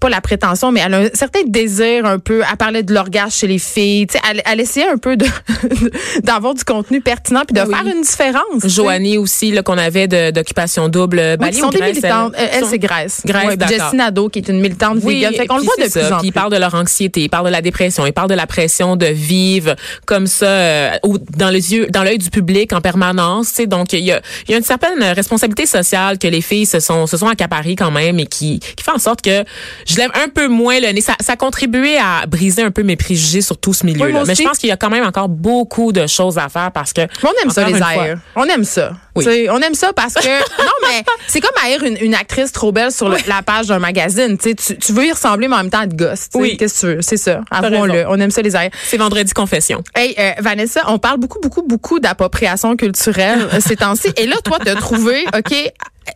pas 0.00 0.08
la 0.08 0.20
prétention, 0.20 0.72
mais 0.72 0.80
elle 0.84 0.94
a 0.94 0.98
un 0.98 1.08
certain 1.14 1.40
désir 1.46 2.04
un 2.06 2.18
peu 2.18 2.42
à 2.44 2.56
parler 2.56 2.82
de 2.82 2.92
l'orgasme 2.94 3.30
chez 3.30 3.46
les 3.46 3.58
filles. 3.58 4.06
Tu 4.06 4.14
sais, 4.14 4.20
elle, 4.30 4.42
elle 4.44 4.60
essayait 4.60 4.88
un 4.88 4.98
peu 4.98 5.16
de 5.16 5.26
d'avoir 6.22 6.54
du 6.54 6.64
contenu 6.64 7.00
pertinent 7.00 7.42
puis 7.46 7.54
de 7.54 7.66
Oui. 7.66 7.74
faire 7.74 7.86
une 7.86 8.02
différence. 8.02 8.66
Joanie 8.66 9.18
aussi, 9.18 9.52
là, 9.52 9.62
qu'on 9.62 9.78
avait 9.78 10.08
de- 10.08 10.30
d'occupation 10.30 10.88
double. 10.88 11.18
Oui, 11.20 11.36
Bali 11.36 11.52
qui 11.54 11.60
sont 11.60 11.68
ou 11.68 11.70
des 11.70 11.80
militantes. 11.82 12.34
elle? 12.36 12.48
Elle, 12.52 12.64
c'est 12.66 12.78
Grèce. 12.78 13.22
Grèce, 13.24 13.46
Ouais. 13.46 13.66
Jessie 13.68 13.96
Nadeau, 13.96 14.28
qui 14.28 14.38
est 14.40 14.48
une 14.48 14.55
militante 14.60 14.98
vegan. 14.98 15.34
Fait 15.34 15.46
qu'on 15.46 15.56
le 15.58 15.62
voit 15.62 15.74
de 15.78 15.90
plus 15.90 16.12
en 16.12 16.18
plus. 16.18 16.28
ils 16.28 16.32
parlent 16.32 16.52
de 16.52 16.56
leur 16.58 16.74
anxiété, 16.74 17.22
ils 17.22 17.28
parlent 17.28 17.46
de 17.46 17.50
la 17.50 17.62
dépression, 17.62 18.06
ils 18.06 18.12
parlent 18.12 18.28
de 18.30 18.34
la 18.34 18.46
pression 18.46 18.96
de 18.96 19.06
vivre 19.06 19.74
comme 20.06 20.26
ça 20.26 20.46
euh, 20.46 20.90
au- 21.02 21.18
dans 21.18 21.50
les 21.50 21.74
yeux, 21.74 21.86
dans 21.88 22.02
l'œil 22.02 22.18
du 22.18 22.30
public 22.30 22.72
en 22.72 22.80
permanence. 22.80 23.54
Donc 23.66 23.92
il 23.92 24.00
y 24.04 24.12
a, 24.12 24.20
il 24.48 24.52
y 24.52 24.54
a 24.54 24.58
une 24.58 24.64
certaine 24.64 25.02
responsabilité 25.02 25.66
sociale 25.66 26.18
que 26.18 26.26
les 26.28 26.40
filles 26.40 26.66
se 26.66 26.80
sont 26.80 27.06
se 27.06 27.16
sont 27.16 27.28
accaparées 27.28 27.76
quand 27.76 27.90
même 27.90 28.18
et 28.18 28.26
qui 28.26 28.60
qui 28.60 28.82
fait 28.84 28.90
en 28.90 28.98
sorte 28.98 29.22
que 29.22 29.44
je 29.86 29.96
lève 29.96 30.10
un 30.14 30.28
peu 30.28 30.48
moins 30.48 30.80
le 30.80 30.88
nez. 30.92 31.00
Ça, 31.00 31.14
ça 31.20 31.32
a 31.32 31.36
contribué 31.36 31.98
à 31.98 32.26
briser 32.26 32.62
un 32.62 32.70
peu 32.70 32.82
mes 32.82 32.96
préjugés 32.96 33.40
sur 33.42 33.56
tout 33.58 33.72
ce 33.72 33.84
Oui, 33.84 33.92
milieu-là. 33.92 34.24
Mais 34.26 34.34
je 34.34 34.42
pense 34.42 34.58
qu'il 34.58 34.68
y 34.68 34.72
a 34.72 34.76
quand 34.76 34.90
même 34.90 35.04
encore 35.04 35.28
beaucoup 35.28 35.92
de 35.92 36.06
choses 36.06 36.38
à 36.38 36.48
faire 36.48 36.70
parce 36.72 36.92
que 36.92 37.02
On 37.22 37.30
aime 37.42 37.50
ça, 37.50 37.64
les 37.68 37.80
aïrs. 37.82 38.18
On 38.34 38.44
aime 38.44 38.64
ça. 38.64 38.92
Oui. 39.14 39.46
On 39.50 39.60
aime 39.62 39.74
ça 39.74 39.92
parce 39.94 40.12
que, 40.14 40.26
non, 40.62 40.72
mais 40.82 41.02
c'est 41.26 41.40
comme 41.40 41.50
haïr 41.64 41.82
une, 41.84 41.96
une 42.00 42.14
actrice 42.14 42.52
trop 42.52 42.70
belle 42.72 42.92
sur 42.92 43.08
le- 43.08 43.16
la 43.26 43.42
page 43.42 43.66
d'un 43.66 43.78
magazine. 43.78 44.36
Tu, 44.54 44.92
veux 44.92 45.06
y 45.06 45.12
ressembler, 45.12 45.48
mais 45.48 45.54
en 45.54 45.58
même 45.58 45.70
temps 45.70 45.82
être 45.82 45.96
gosse. 45.96 46.28
Oui. 46.34 46.56
Qu'est-ce 46.56 46.74
que 46.74 46.80
tu 46.80 46.86
veux? 46.96 47.02
C'est 47.02 47.16
ça. 47.16 47.42
Avouons-le. 47.50 48.04
On 48.08 48.18
aime 48.20 48.30
ça, 48.30 48.42
les 48.42 48.54
aïrs. 48.56 48.70
C'est 48.84 48.96
vendredi 48.96 49.32
confession. 49.32 49.82
Hey, 49.94 50.14
euh, 50.18 50.32
Vanessa, 50.38 50.82
on 50.88 50.98
parle 50.98 51.18
beaucoup, 51.18 51.40
beaucoup, 51.40 51.62
beaucoup 51.62 51.98
d'appropriation 51.98 52.76
culturelle 52.76 53.48
euh, 53.52 53.60
ces 53.60 53.76
temps-ci. 53.76 54.08
Et 54.16 54.26
là, 54.26 54.36
toi, 54.44 54.58
t'as 54.62 54.74
trouvé, 54.74 55.24
OK, 55.36 55.54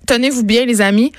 tenez-vous 0.06 0.44
bien, 0.44 0.64
les 0.64 0.80
amis, 0.80 1.12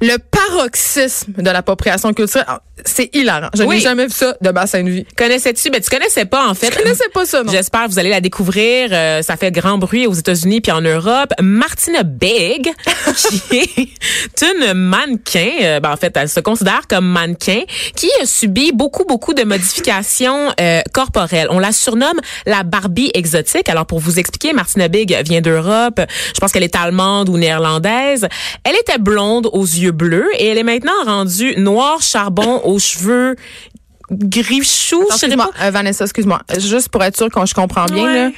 le 0.00 0.16
paroxysme 0.18 1.32
de 1.38 1.50
l'appropriation 1.50 2.12
culturelle. 2.12 2.46
Ah, 2.48 2.60
C'est 2.84 3.14
hilarant. 3.14 3.48
Je 3.54 3.62
Oui. 3.62 3.76
n'ai 3.76 3.82
jamais 3.82 4.04
vu 4.04 4.12
ça 4.12 4.36
de 4.40 4.50
de 4.50 4.90
vie. 4.90 5.06
Connaissais-tu? 5.16 5.70
Ben, 5.70 5.80
tu 5.80 5.88
connaissais 5.88 6.26
pas, 6.26 6.46
en 6.46 6.54
fait. 6.54 6.70
Je 6.72 6.78
connaissais 6.78 7.08
pas 7.12 7.24
ça, 7.24 7.42
non. 7.42 7.50
J'espère 7.50 7.84
que 7.84 7.90
vous 7.90 7.98
allez 7.98 8.10
la 8.10 8.20
découvrir. 8.20 8.90
Euh, 8.92 9.22
ça 9.22 9.36
fait 9.38 9.50
grand 9.50 9.78
bruit 9.78 10.06
aux 10.06 10.12
États-Unis 10.12 10.60
puis 10.60 10.72
en 10.72 10.82
Europe. 10.82 11.32
Martina 11.40 12.02
Big, 12.02 12.70
qui 13.50 13.56
est 13.56 14.42
une 14.42 14.74
mannequin, 14.74 15.50
euh, 15.62 15.80
ben, 15.80 15.90
en 15.90 15.96
fait, 15.96 16.14
elle 16.16 16.28
se 16.28 16.40
considère 16.40 16.82
comme 16.88 17.06
mannequin, 17.06 17.62
qui 17.94 18.10
a 18.22 18.26
subi 18.26 18.72
beaucoup, 18.72 19.04
beaucoup 19.06 19.32
de 19.32 19.44
modifications 19.44 20.52
euh, 20.60 20.82
corporelles. 20.92 21.48
On 21.50 21.58
la 21.58 21.72
surnomme 21.72 22.20
la 22.44 22.62
Barbie 22.62 23.10
exotique. 23.14 23.70
Alors, 23.70 23.86
pour 23.86 24.00
vous 24.00 24.18
expliquer, 24.18 24.52
Martina 24.52 24.88
Big 24.88 25.16
vient 25.24 25.40
d'Europe. 25.40 26.00
Je 26.34 26.40
pense 26.40 26.52
qu'elle 26.52 26.62
est 26.64 26.76
allemande 26.76 27.30
ou 27.30 27.38
néerlandaise. 27.38 28.28
Elle 28.64 28.76
était 28.76 28.98
blonde 28.98 29.48
aux 29.52 29.64
yeux 29.64 29.85
bleus 29.92 30.28
et 30.38 30.46
elle 30.48 30.58
est 30.58 30.62
maintenant 30.62 30.92
rendue 31.04 31.54
noire 31.56 32.02
charbon 32.02 32.60
aux 32.64 32.78
cheveux 32.78 33.36
gris 34.10 34.62
chou. 34.64 35.04
Excuse-moi, 35.10 35.50
euh, 35.62 35.70
Vanessa, 35.70 36.04
excuse-moi. 36.04 36.40
Juste 36.58 36.88
pour 36.90 37.02
être 37.02 37.16
sûr 37.16 37.28
que 37.30 37.44
je 37.46 37.54
comprends 37.54 37.86
bien, 37.86 38.04
Ouais. 38.04 38.24
là. 38.26 38.30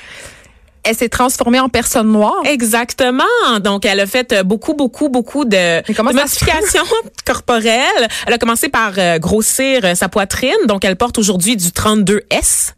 Elle 0.85 0.95
s'est 0.95 1.09
transformée 1.11 1.61
en 1.61 1.69
personne 1.69 2.11
noire? 2.11 2.41
Exactement. 2.45 3.25
Donc, 3.63 3.85
elle 3.85 4.01
a 4.01 4.07
fait 4.07 4.33
euh, 4.33 4.43
beaucoup, 4.43 4.73
beaucoup, 4.75 5.09
beaucoup 5.11 5.45
de, 5.45 5.83
de 5.83 6.03
modifications 6.03 6.85
corporelles. 7.27 8.09
Elle 8.27 8.33
a 8.33 8.39
commencé 8.39 8.69
par 8.71 8.93
euh, 8.97 9.19
grossir 9.19 9.81
euh, 9.85 9.95
sa 9.95 10.09
poitrine. 10.09 10.55
Donc, 10.67 10.85
elle 10.87 10.97
porte 10.97 11.19
aujourd'hui 11.19 11.57
du 11.57 11.69
32S. 11.69 12.73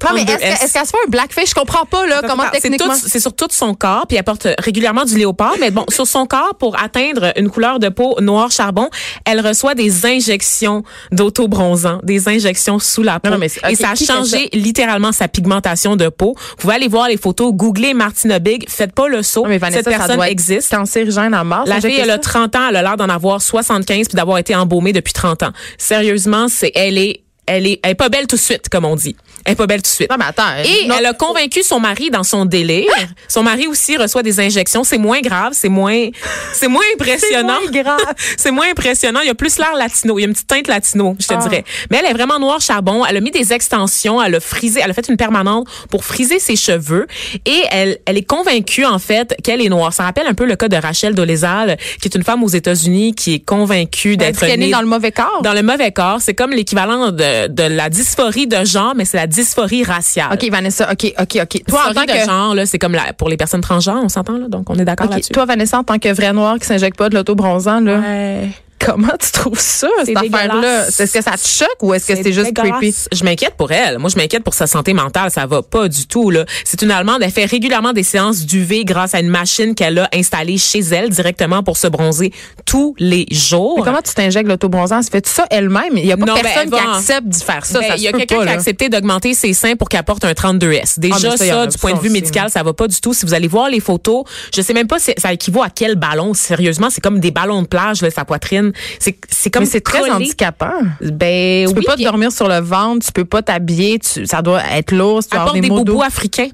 Toi, 0.00 0.10
mais 0.14 0.22
est-ce 0.22 0.32
32S. 0.32 0.58
que- 0.58 0.64
est-ce 0.64 0.72
qu'elle 0.72 0.86
se 0.86 0.90
fait 0.90 0.96
un 1.06 1.10
blackface? 1.10 1.48
Je 1.50 1.54
comprends 1.54 1.84
pas, 1.84 2.06
là, 2.06 2.22
comment 2.26 2.44
C'est 2.54 2.60
techniquement. 2.60 2.94
C'est 2.94 3.20
sur 3.20 3.32
tout 3.34 3.48
son 3.50 3.74
corps, 3.74 4.06
puis 4.06 4.16
elle 4.16 4.24
porte 4.24 4.46
régulièrement 4.58 5.04
du 5.04 5.16
léopard. 5.18 5.54
Mais 5.60 5.70
bon, 5.70 5.84
sur 5.88 6.06
son 6.06 6.26
corps, 6.26 6.54
pour 6.58 6.80
atteindre 6.80 7.32
une 7.36 7.50
couleur 7.50 7.78
de 7.78 7.88
peau 7.88 8.16
noir 8.20 8.50
charbon, 8.50 8.88
elle 9.24 9.40
reçoit 9.46 9.74
des 9.74 10.06
injections 10.06 10.82
d'auto-bronzant, 11.10 12.00
des 12.02 12.28
injections 12.28 12.78
sous 12.78 13.02
la 13.02 13.20
peau. 13.20 13.28
Non, 13.28 13.34
non, 13.34 13.40
mais 13.40 13.48
c'est- 13.48 13.60
Et 13.70 13.74
ça 13.74 13.90
a 13.90 13.94
changé 13.94 14.48
littéralement 14.52 15.12
sa 15.12 15.28
pigmentation 15.28 15.96
de 15.96 16.08
peau. 16.08 16.34
Vous 16.50 16.56
pouvez 16.56 16.74
aller 16.74 16.88
voir 16.88 17.08
les 17.08 17.16
photos, 17.16 17.52
googlez 17.52 17.94
Martina 17.94 18.38
Big, 18.38 18.68
faites 18.68 18.92
pas 18.92 19.08
le 19.08 19.22
saut. 19.22 19.42
Non, 19.42 19.48
mais 19.48 19.58
Vanessa, 19.58 19.78
Cette 19.82 19.92
ça 19.92 19.98
personne 19.98 20.16
doit 20.16 20.26
être 20.26 20.32
existe. 20.32 20.70
cancérigène 20.74 21.34
à 21.34 21.44
mort. 21.44 21.64
La 21.66 21.80
ça, 21.80 21.88
fille, 21.88 21.98
elle 21.98 22.10
a 22.10 22.14
ça? 22.14 22.18
30 22.18 22.56
ans, 22.56 22.68
elle 22.70 22.76
a 22.76 22.82
l'air 22.82 22.96
d'en 22.96 23.08
avoir 23.08 23.42
75 23.42 24.08
puis 24.08 24.16
d'avoir 24.16 24.38
été 24.38 24.54
embaumée 24.54 24.92
depuis 24.92 25.12
30 25.12 25.42
ans. 25.42 25.50
Sérieusement, 25.76 26.46
c'est 26.48 26.72
elle 26.74 26.98
est 26.98 27.22
elle 27.46 27.66
est 27.66 27.80
elle 27.82 27.92
est 27.92 27.94
pas 27.94 28.10
belle 28.10 28.26
tout 28.26 28.36
de 28.36 28.40
suite 28.40 28.68
comme 28.68 28.84
on 28.84 28.94
dit. 28.94 29.16
Elle 29.44 29.52
est 29.52 29.56
pas 29.56 29.66
belle 29.66 29.78
tout 29.82 29.88
de 29.90 29.94
suite. 29.94 30.10
Non, 30.10 30.16
mais 30.18 30.26
attends. 30.26 30.42
Et 30.64 30.86
non, 30.86 30.96
elle 30.98 31.06
a 31.06 31.12
convaincu 31.14 31.62
son 31.62 31.80
mari 31.80 32.10
dans 32.10 32.22
son 32.24 32.44
délire. 32.44 32.90
Son 33.28 33.42
mari 33.42 33.66
aussi 33.66 33.96
reçoit 33.96 34.22
des 34.22 34.40
injections. 34.40 34.84
C'est 34.84 34.98
moins 34.98 35.20
grave, 35.20 35.52
c'est 35.54 35.68
moins, 35.68 36.08
c'est 36.52 36.68
moins 36.68 36.82
impressionnant. 36.94 37.58
C'est 37.64 37.70
moins 37.72 37.82
grave. 37.82 38.14
c'est 38.36 38.50
moins 38.50 38.66
impressionnant. 38.70 39.20
Il 39.22 39.26
y 39.26 39.30
a 39.30 39.34
plus 39.34 39.58
l'air 39.58 39.74
latino. 39.76 40.18
Il 40.18 40.22
y 40.22 40.24
a 40.24 40.28
une 40.28 40.34
petite 40.34 40.48
teinte 40.48 40.68
latino, 40.68 41.16
je 41.18 41.26
te 41.26 41.34
Ah. 41.34 41.36
dirais. 41.38 41.64
Mais 41.90 41.98
elle 41.98 42.06
est 42.10 42.14
vraiment 42.14 42.38
noire 42.38 42.60
charbon. 42.60 43.04
Elle 43.06 43.16
a 43.16 43.20
mis 43.20 43.30
des 43.30 43.52
extensions. 43.52 44.22
Elle 44.22 44.34
a 44.36 44.40
frisé. 44.40 44.80
Elle 44.84 44.90
a 44.90 44.94
fait 44.94 45.08
une 45.08 45.16
permanente 45.16 45.66
pour 45.90 46.04
friser 46.04 46.38
ses 46.40 46.56
cheveux. 46.56 47.06
Et 47.46 47.62
elle, 47.70 47.98
elle 48.06 48.16
est 48.18 48.22
convaincue, 48.28 48.84
en 48.84 48.98
fait, 48.98 49.34
qu'elle 49.42 49.62
est 49.62 49.68
noire. 49.68 49.92
Ça 49.92 50.02
rappelle 50.04 50.26
un 50.26 50.34
peu 50.34 50.44
le 50.44 50.56
cas 50.56 50.68
de 50.68 50.76
Rachel 50.76 51.14
Dolezal, 51.14 51.76
qui 52.02 52.08
est 52.08 52.14
une 52.14 52.24
femme 52.24 52.42
aux 52.42 52.48
États-Unis 52.48 53.14
qui 53.14 53.34
est 53.34 53.38
convaincue 53.40 54.16
d'être 54.16 54.42
est 54.42 54.56
née 54.56 54.66
née 54.66 54.70
dans 54.72 54.80
le 54.80 54.86
mauvais 54.86 55.12
corps. 55.12 55.40
dans 55.42 55.52
le 55.54 55.62
mauvais 55.62 55.92
corps. 55.92 56.18
C'est 56.20 56.34
comme 56.34 56.50
l'équivalent 56.50 57.10
de, 57.12 57.46
de 57.46 57.62
la 57.62 57.88
dysphorie 57.88 58.46
de 58.46 58.64
genre, 58.64 58.94
mais 58.96 59.04
c'est 59.04 59.16
la 59.16 59.26
dysphorie 59.28 59.84
raciale. 59.84 60.32
OK, 60.32 60.50
Vanessa, 60.50 60.90
OK, 60.90 61.12
OK, 61.18 61.38
OK. 61.42 61.62
Toi, 61.68 61.80
en 61.90 61.92
tant 61.94 62.02
de 62.04 62.06
que. 62.12 62.24
genre, 62.24 62.54
là, 62.54 62.66
c'est 62.66 62.78
comme 62.78 62.92
la, 62.92 63.12
pour 63.12 63.28
les 63.28 63.36
personnes 63.36 63.60
transgenres, 63.60 64.00
on 64.02 64.08
s'entend, 64.08 64.38
là. 64.38 64.48
Donc, 64.48 64.68
on 64.70 64.74
est 64.74 64.84
d'accord 64.84 65.06
OK, 65.06 65.12
là-dessus. 65.12 65.32
toi, 65.32 65.44
Vanessa, 65.44 65.78
en 65.78 65.84
tant 65.84 65.98
que 65.98 66.12
vraie 66.12 66.32
noire 66.32 66.58
qui 66.58 66.66
s'injecte 66.66 66.96
pas 66.96 67.08
de 67.08 67.14
l'auto-bronzant, 67.14 67.80
là, 67.80 67.98
Ouais. 68.00 68.48
Comment 68.84 69.12
tu 69.20 69.30
trouves 69.32 69.58
ça, 69.58 69.88
cette 70.04 70.16
affaire-là? 70.16 70.88
Est-ce 70.88 71.12
que 71.12 71.22
ça 71.22 71.32
te 71.32 71.46
choque 71.46 71.82
ou 71.82 71.94
est-ce 71.94 72.06
que 72.06 72.14
c'est 72.22 72.32
juste 72.32 72.54
creepy? 72.54 72.94
Je 73.12 73.24
m'inquiète 73.24 73.54
pour 73.56 73.72
elle. 73.72 73.98
Moi, 73.98 74.10
je 74.10 74.16
m'inquiète 74.16 74.44
pour 74.44 74.54
sa 74.54 74.66
santé 74.66 74.92
mentale. 74.92 75.30
Ça 75.30 75.46
va 75.46 75.62
pas 75.62 75.88
du 75.88 76.06
tout, 76.06 76.30
là. 76.30 76.44
C'est 76.64 76.82
une 76.82 76.90
Allemande. 76.90 77.22
Elle 77.22 77.30
fait 77.30 77.44
régulièrement 77.44 77.92
des 77.92 78.02
séances 78.02 78.44
d'UV 78.46 78.84
grâce 78.84 79.14
à 79.14 79.20
une 79.20 79.28
machine 79.28 79.74
qu'elle 79.74 79.98
a 79.98 80.08
installée 80.14 80.58
chez 80.58 80.80
elle 80.80 81.08
directement 81.10 81.62
pour 81.62 81.76
se 81.76 81.86
bronzer 81.86 82.32
tous 82.64 82.94
les 82.98 83.26
jours. 83.30 83.78
Mais 83.78 83.84
comment 83.84 84.02
tu 84.02 84.14
t'injectes 84.14 84.48
l'auto-bronzant? 84.48 85.02
Ça 85.02 85.10
fait 85.10 85.26
ça 85.26 85.46
elle-même? 85.50 85.96
Il 85.96 86.04
n'y 86.04 86.12
a 86.12 86.16
pas 86.16 86.26
Non, 86.26 86.34
ben, 86.34 86.42
personne 86.42 86.70
qui 86.70 86.78
accepte 86.78 87.26
d'y 87.28 87.42
faire 87.44 87.64
ça. 87.66 87.80
Ben, 87.80 87.94
il 87.96 88.02
y 88.02 88.08
a 88.08 88.12
quelqu'un 88.12 88.42
qui 88.42 88.48
a 88.48 88.52
accepté 88.52 88.88
d'augmenter 88.88 89.34
ses 89.34 89.52
seins 89.52 89.76
pour 89.76 89.88
qu'elle 89.88 90.02
porte 90.04 90.24
un 90.24 90.32
32S. 90.32 90.98
Déjà, 90.98 91.16
Ah, 91.16 91.36
mais 91.40 91.46
ça, 91.48 91.64
y 91.64 91.68
du 91.68 91.78
point 91.78 91.92
de 91.92 91.98
vue 91.98 92.06
aussi. 92.08 92.12
médical, 92.12 92.50
ça 92.50 92.62
va 92.62 92.72
pas 92.72 92.86
du 92.88 93.00
tout. 93.00 93.12
Si 93.14 93.26
vous 93.26 93.34
allez 93.34 93.48
voir 93.48 93.68
les 93.68 93.80
photos, 93.80 94.24
je 94.54 94.60
sais 94.62 94.72
même 94.72 94.86
pas 94.86 94.98
si 94.98 95.12
ça 95.18 95.32
équivaut 95.32 95.62
à 95.62 95.70
quel 95.70 95.96
ballon. 95.96 96.34
Sérieusement, 96.34 96.88
c'est 96.90 97.00
comme 97.00 97.20
des 97.20 97.30
ballons 97.30 97.62
de 97.62 97.66
plage, 97.66 98.02
là, 98.02 98.10
sa 98.10 98.24
poitrine. 98.24 98.67
C'est, 98.98 99.16
c'est 99.28 99.50
comme 99.50 99.64
c'est 99.66 99.80
très 99.80 100.00
handicapant. 100.16 100.72
Ben, 101.00 101.68
Tu 101.68 101.74
peux 101.74 101.82
pas 101.82 101.94
puis 101.94 102.04
dormir 102.04 102.32
sur 102.32 102.48
le 102.48 102.58
ventre, 102.60 103.06
tu 103.06 103.12
peux 103.12 103.24
pas 103.24 103.42
t'habiller, 103.42 103.98
tu- 103.98 104.26
ça 104.26 104.42
doit 104.42 104.62
être 104.72 104.92
lourd, 104.92 105.20
tu 105.22 105.36
apporte 105.36 105.54
des 105.60 105.68
boubous 105.84 106.02
africains. 106.02 106.48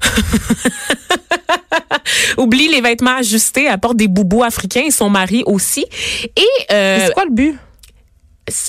Oublie 2.38 2.68
les 2.68 2.80
vêtements 2.80 3.16
ajustés, 3.16 3.68
apporte 3.68 3.96
des 3.96 4.08
boubous 4.08 4.42
africains 4.44 4.82
et 4.86 4.90
son 4.90 5.10
mari 5.10 5.42
aussi. 5.46 5.84
Et 6.36 6.42
euh, 6.72 7.06
C'est 7.06 7.12
quoi 7.14 7.24
le 7.24 7.32
but? 7.32 7.56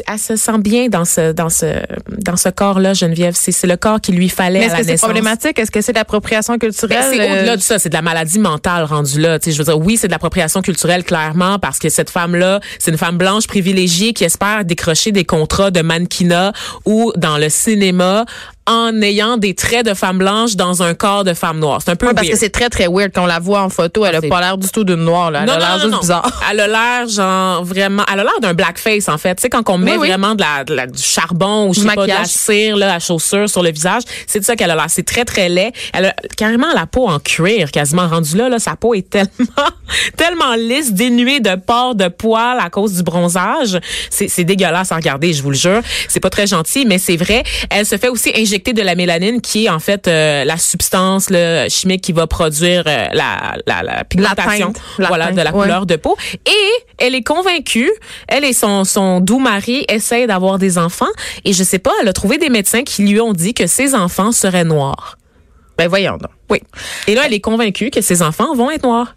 Elle 0.07 0.19
se 0.19 0.35
sent 0.37 0.57
bien 0.59 0.87
dans 0.87 1.03
ce 1.05 1.33
dans 1.33 1.49
ce 1.49 1.65
dans 2.07 2.37
ce 2.37 2.49
corps-là, 2.49 2.93
Geneviève. 2.93 3.35
C'est, 3.35 3.51
c'est 3.51 3.67
le 3.67 3.75
corps 3.75 3.99
qu'il 3.99 4.15
lui 4.15 4.29
fallait 4.29 4.59
Mais 4.59 4.65
à 4.65 4.67
est-ce 4.67 4.73
la 4.73 4.79
que 4.79 4.85
c'est 4.85 4.91
naissance. 4.93 5.07
problématique? 5.09 5.59
Est-ce 5.59 5.71
que 5.71 5.81
c'est 5.81 5.91
de 5.91 5.97
l'appropriation 5.97 6.57
culturelle? 6.57 6.97
Ben, 7.01 7.11
c'est 7.11 7.19
Euh, 7.29 7.33
au-delà 7.39 7.57
de 7.57 7.61
ça, 7.61 7.77
c'est 7.77 7.89
de 7.89 7.93
la 7.93 8.01
maladie 8.01 8.39
mentale 8.39 8.85
rendue 8.85 9.19
là. 9.19 9.37
Tu 9.37 9.45
sais, 9.45 9.51
je 9.51 9.57
veux 9.57 9.65
dire, 9.65 9.77
oui, 9.77 9.97
c'est 9.97 10.07
de 10.07 10.11
l'appropriation 10.13 10.61
culturelle 10.61 11.03
clairement 11.03 11.59
parce 11.59 11.77
que 11.79 11.89
cette 11.89 12.09
femme-là, 12.09 12.61
c'est 12.79 12.91
une 12.91 12.97
femme 12.97 13.17
blanche 13.17 13.47
privilégiée 13.47 14.13
qui 14.13 14.23
espère 14.23 14.63
décrocher 14.63 15.11
des 15.11 15.25
contrats 15.25 15.71
de 15.71 15.81
mannequinat 15.81 16.53
ou 16.85 17.11
dans 17.17 17.37
le 17.37 17.49
cinéma 17.49 18.25
en 18.67 18.99
ayant 19.01 19.37
des 19.37 19.53
traits 19.53 19.85
de 19.85 19.93
femme 19.93 20.17
blanche 20.17 20.55
dans 20.55 20.81
un 20.81 20.93
corps 20.93 21.23
de 21.23 21.33
femme 21.33 21.59
noire. 21.59 21.81
C'est 21.83 21.91
un 21.91 21.95
peu 21.95 22.07
Ouais, 22.07 22.13
parce 22.13 22.27
que 22.27 22.35
c'est 22.37 22.49
très, 22.49 22.69
très 22.69 22.87
weird. 22.87 23.11
Quand 23.13 23.23
on 23.23 23.27
la 23.27 23.39
voit 23.39 23.61
en 23.61 23.69
photo, 23.69 24.05
elle 24.05 24.15
a 24.15 24.21
c'est- 24.21 24.27
pas 24.29 24.41
l'air 24.41 24.57
du 24.57 24.67
tout 24.69 24.83
d'une 24.83 25.03
noire, 25.03 25.29
là. 25.31 25.41
Elle 25.43 25.49
a 25.51 25.57
l'air 25.59 25.79
juste 25.79 25.99
bizarre. 26.01 26.41
Elle 26.51 26.59
a 26.59 26.67
l'air 26.67 27.07
genre 27.07 27.63
vraiment, 27.63 28.03
elle 28.11 28.19
a 28.21 28.23
l'air 28.23 28.39
d'un 28.41 28.53
blackface 28.53 29.07
en 29.09 29.17
fait. 29.17 29.35
Tu 29.35 29.41
sais 29.43 29.49
quand 29.49 29.67
on 29.69 29.77
met 29.77 29.91
Oui, 29.93 29.97
oui. 30.01 30.07
vraiment 30.09 30.35
de 30.35 30.41
la, 30.41 30.63
de 30.63 30.73
la- 30.73 30.87
du 30.87 31.01
charbon 31.01 31.67
ou 31.69 31.73
je 31.73 31.81
sais 31.81 31.85
pas 31.87 32.03
de 32.03 32.07
la 32.11 32.25
cire 32.25 32.75
là 32.77 32.93
à 32.95 32.99
chaussure 32.99 33.49
sur 33.49 33.61
le 33.63 33.71
visage, 33.71 34.03
c'est 34.27 34.39
de 34.39 34.45
ça 34.45 34.55
qu'elle 34.55 34.71
a 34.71 34.75
l'air. 34.75 34.85
C'est 34.89 35.05
très 35.05 35.25
très 35.25 35.49
laid. 35.49 35.71
Elle 35.93 36.05
a 36.07 36.15
carrément 36.37 36.71
la 36.73 36.85
peau 36.87 37.07
en 37.07 37.19
cuir 37.19 37.71
quasiment 37.71 38.07
rendue 38.07 38.35
là 38.37 38.49
là, 38.49 38.59
sa 38.59 38.75
peau 38.75 38.93
est 38.93 39.09
tellement 39.09 39.29
tellement 40.17 40.55
lisse, 40.55 40.93
dénuée 40.93 41.39
de 41.39 41.55
pores 41.55 41.95
de 41.95 42.07
poils 42.07 42.59
à 42.59 42.69
cause 42.69 42.93
du 42.93 43.03
bronzage. 43.03 43.79
C'est 44.09 44.27
c'est 44.27 44.43
dégueulasse 44.43 44.91
à 44.91 44.95
regarder, 44.95 45.33
je 45.33 45.43
vous 45.43 45.51
le 45.51 45.55
jure. 45.57 45.81
C'est 46.07 46.19
pas 46.19 46.29
très 46.29 46.47
gentil, 46.47 46.85
mais 46.85 46.97
c'est 46.97 47.17
vrai. 47.17 47.43
Elle 47.69 47.85
se 47.85 47.97
fait 47.97 48.09
aussi 48.09 48.31
injecter 48.55 48.73
de 48.73 48.81
la 48.81 48.95
mélanine 48.95 49.41
qui 49.41 49.65
est 49.65 49.69
en 49.69 49.79
fait 49.79 50.07
euh, 50.07 50.45
la 50.45 50.57
substance 50.57 51.29
là, 51.29 51.67
chimique 51.67 52.01
qui 52.01 52.13
va 52.13 52.25
produire 52.25 52.83
euh, 52.87 53.07
la, 53.11 53.57
la, 53.67 53.83
la 53.83 54.03
pigmentation 54.05 54.71
teinte. 54.71 54.81
La 54.97 55.09
voilà, 55.09 55.25
teinte, 55.27 55.35
de 55.35 55.41
la 55.41 55.53
ouais. 55.53 55.61
couleur 55.61 55.85
de 55.85 55.97
peau. 55.97 56.15
Et 56.45 56.83
elle 56.97 57.15
est 57.15 57.23
convaincue, 57.23 57.91
elle 58.29 58.45
et 58.45 58.53
son, 58.53 58.85
son 58.85 59.19
doux 59.19 59.39
mari 59.39 59.85
essayent 59.89 60.27
d'avoir 60.27 60.57
des 60.57 60.77
enfants. 60.77 61.11
Et 61.43 61.51
je 61.51 61.63
sais 61.63 61.79
pas, 61.79 61.91
elle 62.01 62.07
a 62.07 62.13
trouvé 62.13 62.37
des 62.37 62.49
médecins 62.49 62.83
qui 62.83 63.03
lui 63.03 63.19
ont 63.19 63.33
dit 63.33 63.53
que 63.53 63.67
ses 63.67 63.93
enfants 63.93 64.31
seraient 64.31 64.63
noirs. 64.63 65.17
Ben, 65.77 65.89
voyons 65.89 66.13
donc. 66.17 66.31
Oui. 66.49 66.61
Et 67.07 67.15
là, 67.15 67.23
elle 67.25 67.33
est 67.33 67.41
convaincue 67.41 67.89
que 67.89 67.99
ses 67.99 68.21
enfants 68.21 68.55
vont 68.55 68.71
être 68.71 68.83
noirs. 68.83 69.15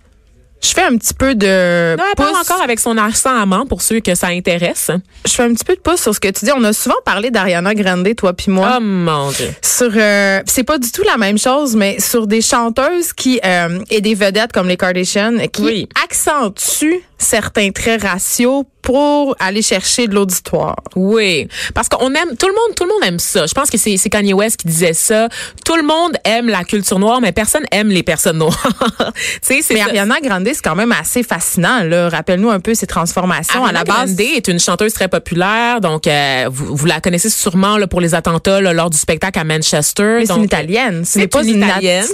Je 0.60 0.68
fais 0.70 0.82
un 0.82 0.96
petit 0.96 1.14
peu 1.14 1.34
de 1.36 1.46
Là, 1.46 1.92
elle 2.10 2.14
parle 2.16 2.30
pouce. 2.32 2.40
encore 2.50 2.62
avec 2.62 2.80
son 2.80 2.96
accent 2.98 3.34
amant 3.34 3.64
pour 3.64 3.80
ceux 3.80 4.00
que 4.00 4.14
ça 4.14 4.26
intéresse. 4.28 4.90
Je 5.24 5.32
fais 5.32 5.44
un 5.44 5.52
petit 5.54 5.64
peu 5.64 5.74
de 5.76 5.80
pouce 5.80 6.00
sur 6.02 6.14
ce 6.14 6.20
que 6.20 6.28
tu 6.28 6.44
dis. 6.44 6.50
On 6.54 6.64
a 6.64 6.72
souvent 6.72 6.96
parlé 7.04 7.30
d'Ariana 7.30 7.74
Grande, 7.74 8.08
toi 8.16 8.32
puis 8.32 8.50
moi. 8.50 8.74
Oh 8.76 8.80
mon 8.80 9.30
Dieu. 9.30 9.48
sur 9.62 9.90
euh, 9.94 10.40
c'est 10.46 10.64
pas 10.64 10.78
du 10.78 10.90
tout 10.90 11.02
la 11.04 11.16
même 11.16 11.38
chose 11.38 11.76
mais 11.76 12.00
sur 12.00 12.26
des 12.26 12.40
chanteuses 12.42 13.12
qui 13.12 13.40
euh, 13.44 13.78
et 13.90 14.00
des 14.00 14.14
vedettes 14.14 14.52
comme 14.52 14.66
les 14.68 14.76
Kardashians 14.76 15.38
qui 15.52 15.62
Oui. 15.62 15.88
accentuent 16.04 17.02
certains 17.18 17.70
traits 17.70 18.02
raciaux 18.02 18.64
pour 18.82 19.36
aller 19.38 19.60
chercher 19.60 20.06
de 20.06 20.14
l'auditoire. 20.14 20.76
Oui, 20.96 21.46
parce 21.74 21.88
qu'on 21.90 22.08
aime 22.14 22.36
tout 22.38 22.46
le 22.46 22.54
monde, 22.54 22.74
tout 22.74 22.84
le 22.84 22.90
monde 22.90 23.02
aime 23.04 23.18
ça. 23.18 23.46
Je 23.46 23.52
pense 23.52 23.68
que 23.68 23.76
c'est 23.76 23.96
c'est 23.98 24.08
Kanye 24.08 24.32
West 24.32 24.56
qui 24.56 24.66
disait 24.66 24.94
ça. 24.94 25.28
Tout 25.64 25.76
le 25.76 25.82
monde 25.82 26.16
aime 26.24 26.48
la 26.48 26.64
culture 26.64 26.98
noire, 26.98 27.20
mais 27.20 27.32
personne 27.32 27.64
aime 27.70 27.88
les 27.88 28.02
personnes 28.02 28.38
noires. 28.38 28.56
tu 28.98 29.20
sais, 29.42 29.60
c'est 29.62 29.74
Mais. 29.74 29.82
Ariana 29.82 30.20
Grande 30.22 30.46
c'est 30.46 30.62
quand 30.62 30.76
même 30.76 30.92
assez 30.92 31.22
fascinant 31.22 31.82
là. 31.84 32.08
Rappelle-nous 32.08 32.48
un 32.48 32.60
peu 32.60 32.74
ses 32.74 32.86
transformations 32.86 33.62
Ariana 33.62 33.80
à 33.80 33.84
la 33.84 33.84
base. 33.84 34.14
Grande 34.14 34.20
est 34.20 34.48
une 34.48 34.60
chanteuse 34.60 34.94
très 34.94 35.08
populaire, 35.08 35.80
donc 35.80 36.06
euh, 36.06 36.46
vous, 36.50 36.74
vous 36.74 36.86
la 36.86 37.00
connaissez 37.00 37.28
sûrement 37.28 37.76
là, 37.76 37.86
pour 37.86 38.00
les 38.00 38.14
attentats 38.14 38.60
là, 38.60 38.72
lors 38.72 38.88
du 38.88 38.96
spectacle 38.96 39.38
à 39.38 39.44
Manchester. 39.44 40.18
Mais 40.20 40.26
c'est 40.26 40.34
une 40.36 40.44
italienne, 40.44 41.04
ce 41.04 41.12
C'est 41.12 41.18
n'est 41.18 41.28
pas 41.28 41.42
une 41.42 41.62
italienne, 41.62 42.06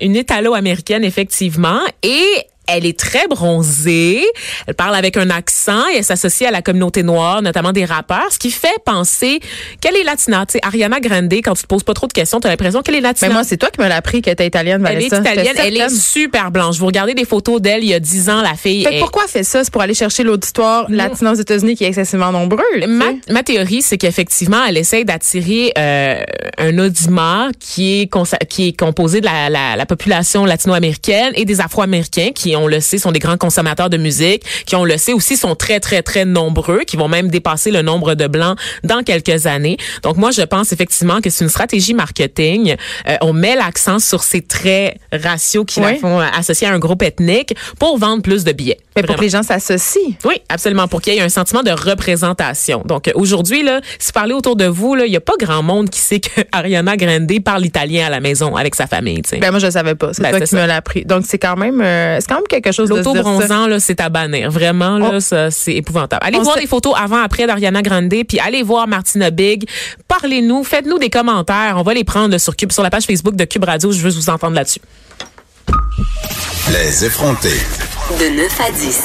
une 0.00 0.16
italo-américaine 0.16 1.04
effectivement, 1.04 1.80
et 2.02 2.26
Elle 2.72 2.86
est 2.86 2.98
très 2.98 3.26
bronzée. 3.28 4.24
Elle 4.66 4.74
parle 4.74 4.94
avec 4.94 5.16
un 5.16 5.30
accent 5.30 5.82
et 5.92 5.98
elle 5.98 6.04
s'associe 6.04 6.48
à 6.48 6.52
la 6.52 6.62
communauté 6.62 7.02
noire, 7.02 7.42
notamment 7.42 7.72
des 7.72 7.84
rappeurs, 7.84 8.28
ce 8.30 8.38
qui 8.38 8.50
fait 8.50 8.68
penser 8.84 9.40
qu'elle 9.80 9.96
est 9.96 10.04
latina. 10.04 10.44
Tu 10.46 10.52
sais, 10.52 10.60
Ariana 10.62 11.00
Grande, 11.00 11.32
quand 11.32 11.54
tu 11.54 11.62
te 11.62 11.66
poses 11.66 11.82
pas 11.82 11.94
trop 11.94 12.06
de 12.06 12.12
questions, 12.12 12.40
tu 12.40 12.46
as 12.46 12.50
l'impression 12.50 12.82
qu'elle 12.82 12.96
est 12.96 13.00
latina. 13.00 13.28
Mais 13.28 13.34
moi, 13.34 13.44
c'est 13.44 13.56
toi 13.56 13.70
qui 13.70 13.80
me 13.80 13.88
l'as 13.88 13.96
appris 13.96 14.22
qu'elle 14.22 14.34
était 14.34 14.46
italienne, 14.46 14.84
elle 14.88 15.02
est 15.02 15.08
Vanessa. 15.08 15.32
italienne, 15.32 15.56
elle 15.58 15.76
est 15.76 15.88
super 15.90 16.50
blanche. 16.50 16.76
Vous 16.78 16.86
regardez 16.86 17.14
des 17.14 17.24
photos 17.24 17.60
d'elle 17.60 17.82
il 17.82 17.88
y 17.90 17.94
a 17.94 18.00
10 18.00 18.30
ans, 18.30 18.42
la 18.42 18.54
fille 18.54 18.84
Fait 18.84 18.96
est- 18.96 19.00
pourquoi 19.00 19.24
elle 19.24 19.30
fait 19.30 19.44
ça? 19.44 19.64
C'est 19.64 19.72
pour 19.72 19.82
aller 19.82 19.94
chercher 19.94 20.22
l'auditoire 20.22 20.86
latino 20.90 21.30
aux 21.32 21.34
États-Unis 21.34 21.76
qui 21.76 21.84
est 21.84 21.88
excessivement 21.88 22.32
nombreux. 22.32 22.60
Ma, 22.86 23.06
ma 23.28 23.42
théorie, 23.42 23.82
c'est 23.82 23.98
qu'effectivement, 23.98 24.64
elle 24.68 24.76
essaye 24.76 25.04
d'attirer 25.04 25.72
euh, 25.78 26.22
un 26.58 26.78
audimat 26.78 27.48
qui 27.58 28.02
est, 28.02 28.10
qui 28.48 28.68
est 28.68 28.78
composé 28.78 29.20
de 29.20 29.26
la, 29.26 29.48
la, 29.50 29.76
la 29.76 29.86
population 29.86 30.44
latino-américaine 30.44 31.32
et 31.34 31.44
des 31.44 31.60
Afro-Américains 31.60 32.30
qui, 32.34 32.56
on 32.60 32.66
le 32.66 32.80
sait, 32.80 32.98
sont 32.98 33.12
des 33.12 33.18
grands 33.18 33.36
consommateurs 33.36 33.90
de 33.90 33.96
musique, 33.96 34.42
qui, 34.66 34.76
on 34.76 34.84
le 34.84 34.96
sait 34.98 35.12
aussi, 35.12 35.36
sont 35.36 35.54
très, 35.54 35.80
très, 35.80 36.02
très 36.02 36.24
nombreux, 36.24 36.80
qui 36.80 36.96
vont 36.96 37.08
même 37.08 37.28
dépasser 37.28 37.70
le 37.70 37.82
nombre 37.82 38.14
de 38.14 38.26
Blancs 38.26 38.58
dans 38.84 39.02
quelques 39.02 39.46
années. 39.46 39.76
Donc, 40.02 40.16
moi, 40.16 40.30
je 40.30 40.42
pense 40.42 40.72
effectivement 40.72 41.20
que 41.20 41.30
c'est 41.30 41.44
une 41.44 41.50
stratégie 41.50 41.94
marketing. 41.94 42.76
Euh, 43.08 43.16
on 43.22 43.32
met 43.32 43.54
l'accent 43.56 43.98
sur 43.98 44.22
ces 44.22 44.42
traits 44.42 44.96
raciaux 45.12 45.64
qui 45.64 45.80
la 45.80 45.88
Oui. 45.92 45.98
font 45.98 46.20
euh, 46.20 46.24
associer 46.38 46.66
à 46.66 46.72
un 46.72 46.78
groupe 46.78 47.02
ethnique 47.02 47.54
pour 47.78 47.98
vendre 47.98 48.22
plus 48.22 48.44
de 48.44 48.52
billets. 48.52 48.78
Mais 48.96 49.02
pour 49.02 49.16
que 49.16 49.20
les 49.20 49.28
gens 49.30 49.42
s'associent. 49.42 50.12
Oui, 50.24 50.34
absolument, 50.48 50.88
pour 50.88 51.00
qu'il 51.00 51.14
y 51.14 51.18
ait 51.18 51.20
un 51.20 51.28
sentiment 51.28 51.62
de 51.62 51.70
représentation. 51.70 52.82
Donc 52.84 53.10
aujourd'hui, 53.14 53.62
là, 53.62 53.80
si 53.98 54.08
vous 54.08 54.12
parlez 54.12 54.34
autour 54.34 54.56
de 54.56 54.66
vous, 54.66 54.94
là, 54.94 55.06
il 55.06 55.10
n'y 55.10 55.16
a 55.16 55.20
pas 55.20 55.34
grand 55.38 55.62
monde 55.62 55.88
qui 55.90 56.00
sait 56.00 56.20
que 56.20 56.40
Ariana 56.52 56.96
Grande 56.96 57.30
parle 57.44 57.64
italien 57.64 58.06
à 58.06 58.10
la 58.10 58.20
maison 58.20 58.56
avec 58.56 58.74
sa 58.74 58.86
famille. 58.86 59.22
tu 59.22 59.30
sais. 59.30 59.36
Ben 59.38 59.50
moi, 59.50 59.60
je 59.60 59.66
le 59.66 59.72
savais 59.72 59.94
pas. 59.94 60.12
C'est 60.12 60.22
Ben, 60.22 60.30
toi 60.30 60.40
qui 60.40 60.46
ça. 60.48 60.56
me 60.60 60.66
l'as 60.66 60.76
appris. 60.76 61.04
Donc, 61.04 61.24
c'est 61.26 61.38
quand 61.38 61.56
même, 61.56 61.80
euh, 61.80 62.18
c'est 62.20 62.26
quand 62.28 62.36
même 62.36 62.46
quelque 62.50 62.72
chose. 62.72 62.88
L'auto-bronzant, 62.88 63.66
là, 63.66 63.80
c'est 63.80 64.00
à 64.00 64.08
bannir. 64.08 64.50
Vraiment, 64.50 64.98
là, 64.98 65.10
On- 65.14 65.20
ça, 65.20 65.50
c'est 65.50 65.74
épouvantable. 65.74 66.20
Allez 66.24 66.38
on 66.38 66.42
voir 66.42 66.56
les 66.58 66.66
photos 66.66 66.94
avant-après 66.98 67.46
d'Ariana 67.46 67.82
Grande, 67.82 68.08
puis 68.28 68.38
allez 68.40 68.62
voir 68.62 68.86
Martina 68.86 69.30
Big. 69.30 69.68
Parlez-nous, 70.08 70.64
faites-nous 70.64 70.98
des 70.98 71.10
commentaires. 71.10 71.74
On 71.76 71.82
va 71.82 71.94
les 71.94 72.04
prendre 72.04 72.36
sur 72.38 72.56
Cube, 72.56 72.72
sur 72.72 72.82
la 72.82 72.90
page 72.90 73.04
Facebook 73.04 73.36
de 73.36 73.44
Cube 73.44 73.64
Radio. 73.64 73.92
Je 73.92 74.00
veux 74.00 74.10
vous 74.10 74.28
entendre 74.30 74.54
là-dessus. 74.54 74.80
Les 76.72 77.04
effrontés. 77.04 77.48
De 78.18 78.36
9 78.36 78.60
à 78.60 78.70
10. 78.72 79.00